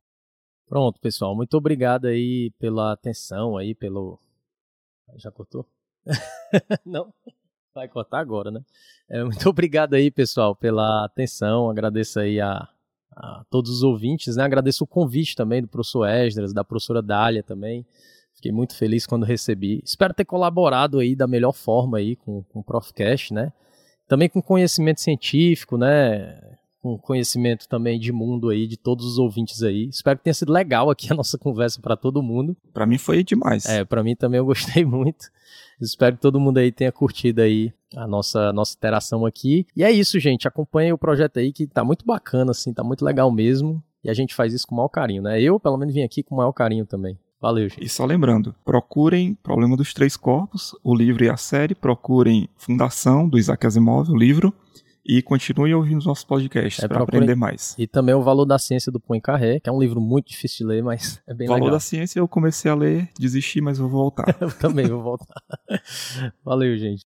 Pronto, 0.68 1.00
pessoal. 1.00 1.36
Muito 1.36 1.56
obrigado 1.56 2.06
aí 2.06 2.52
pela 2.60 2.94
atenção 2.94 3.58
aí, 3.58 3.76
pelo. 3.76 4.20
Já 5.18 5.32
cortou? 5.32 5.66
Não? 6.86 7.14
Vai 7.74 7.88
cortar 7.88 8.20
agora, 8.20 8.52
né? 8.52 8.62
É, 9.10 9.24
muito 9.24 9.48
obrigado 9.50 9.94
aí, 9.94 10.12
pessoal, 10.12 10.56
pela 10.56 11.06
atenção. 11.06 11.70
Agradeço 11.70 12.20
aí 12.20 12.40
a, 12.40 12.68
a 13.16 13.46
todos 13.50 13.72
os 13.72 13.84
ouvintes, 13.84 14.36
né? 14.36 14.44
Agradeço 14.44 14.84
o 14.84 14.88
convite 14.88 15.36
também 15.36 15.62
do 15.62 15.68
professor 15.68 16.08
Esdras, 16.08 16.54
da 16.54 16.64
professora 16.64 17.02
Dália 17.02 17.44
também. 17.44 17.86
Fiquei 18.34 18.52
muito 18.52 18.76
feliz 18.76 19.06
quando 19.06 19.26
recebi. 19.26 19.82
Espero 19.86 20.14
ter 20.14 20.26
colaborado 20.26 21.00
aí 21.00 21.16
da 21.16 21.28
melhor 21.28 21.54
forma 21.54 21.98
aí 21.98 22.16
com, 22.16 22.44
com 22.44 22.60
o 22.60 22.64
Profcast, 22.64 23.34
né? 23.34 23.54
Também 24.08 24.28
com 24.28 24.42
conhecimento 24.42 25.00
científico, 25.00 25.78
né? 25.78 26.58
Com 26.82 26.98
conhecimento 26.98 27.68
também 27.68 28.00
de 28.00 28.12
mundo 28.12 28.50
aí, 28.50 28.66
de 28.66 28.76
todos 28.76 29.06
os 29.06 29.18
ouvintes 29.20 29.62
aí. 29.62 29.88
Espero 29.90 30.18
que 30.18 30.24
tenha 30.24 30.34
sido 30.34 30.52
legal 30.52 30.90
aqui 30.90 31.12
a 31.12 31.16
nossa 31.16 31.38
conversa 31.40 31.80
para 31.80 31.96
todo 31.96 32.24
mundo. 32.24 32.58
Para 32.74 32.88
mim 32.88 32.98
foi 32.98 33.24
demais. 33.24 33.66
É, 33.66 33.86
para 33.86 34.04
mim 34.04 34.16
também 34.16 34.40
eu 34.40 34.46
gostei 34.46 34.84
muito. 34.86 35.28
Espero 35.80 36.16
que 36.16 36.22
todo 36.22 36.40
mundo 36.40 36.58
aí 36.58 36.72
tenha 36.72 36.92
curtido 36.92 37.42
aí 37.42 37.72
a 37.96 38.08
nossa, 38.08 38.52
nossa 38.52 38.76
interação 38.76 39.26
aqui. 39.26 39.66
E 39.76 39.84
é 39.84 39.92
isso, 39.92 40.20
gente. 40.20 40.48
Acompanhe 40.48 40.92
o 40.92 40.98
projeto 40.98 41.38
aí 41.38 41.52
que 41.52 41.68
tá 41.68 41.84
muito 41.84 42.06
bacana, 42.06 42.52
assim, 42.52 42.74
tá 42.74 42.84
muito 42.84 43.06
legal 43.06 43.32
mesmo. 43.32 43.84
E 44.04 44.10
a 44.10 44.14
gente 44.14 44.34
faz 44.34 44.54
isso 44.54 44.66
com 44.66 44.74
o 44.74 44.78
maior 44.78 44.90
carinho, 44.90 45.22
né? 45.22 45.40
Eu, 45.40 45.60
pelo 45.60 45.78
menos, 45.78 45.94
vim 45.94 46.02
aqui 46.02 46.24
com 46.24 46.34
o 46.34 46.38
maior 46.38 46.52
carinho 46.52 46.86
também. 46.86 47.18
Valeu, 47.40 47.68
gente. 47.68 47.84
E 47.84 47.90
só 47.90 48.06
lembrando, 48.06 48.54
procurem 48.64 49.34
Problema 49.34 49.76
dos 49.76 49.94
Três 49.94 50.16
Corpos, 50.16 50.76
o 50.84 50.96
livro 50.96 51.24
e 51.24 51.30
a 51.30 51.38
série, 51.38 51.74
procurem 51.74 52.48
Fundação, 52.56 53.28
do 53.28 53.40
Isaac 53.40 53.66
Asimov, 53.66 54.12
o 54.12 54.16
livro, 54.16 54.54
e 55.06 55.22
continuem 55.22 55.74
ouvindo 55.74 56.00
os 56.00 56.06
nossos 56.06 56.24
podcasts 56.24 56.84
é, 56.84 56.88
para 56.88 57.04
aprender 57.04 57.36
mais. 57.36 57.76
E 57.78 57.88
também 57.88 58.14
o 58.16 58.22
Valor 58.22 58.46
da 58.46 58.60
Ciência 58.60 58.92
do 58.92 59.00
Poincaré, 59.00 59.60
que 59.60 59.70
é 59.70 59.74
um 59.74 59.80
livro 59.80 60.00
muito 60.00 60.30
difícil 60.30 60.68
de 60.68 60.74
ler, 60.74 60.84
mas 60.84 61.22
é 61.28 61.34
bem 61.34 61.48
Valor 61.48 61.60
legal. 61.60 61.76
da 61.76 61.80
Ciência 61.80 62.20
eu 62.20 62.28
comecei 62.28 62.70
a 62.70 62.76
ler, 62.76 63.10
desisti, 63.20 63.62
mas 63.62 63.78
vou 63.78 63.90
voltar. 63.90 64.36
eu 64.40 64.52
também 64.52 64.88
vou 64.88 65.02
voltar. 65.02 65.42
Valeu, 66.44 66.78
gente. 66.78 67.06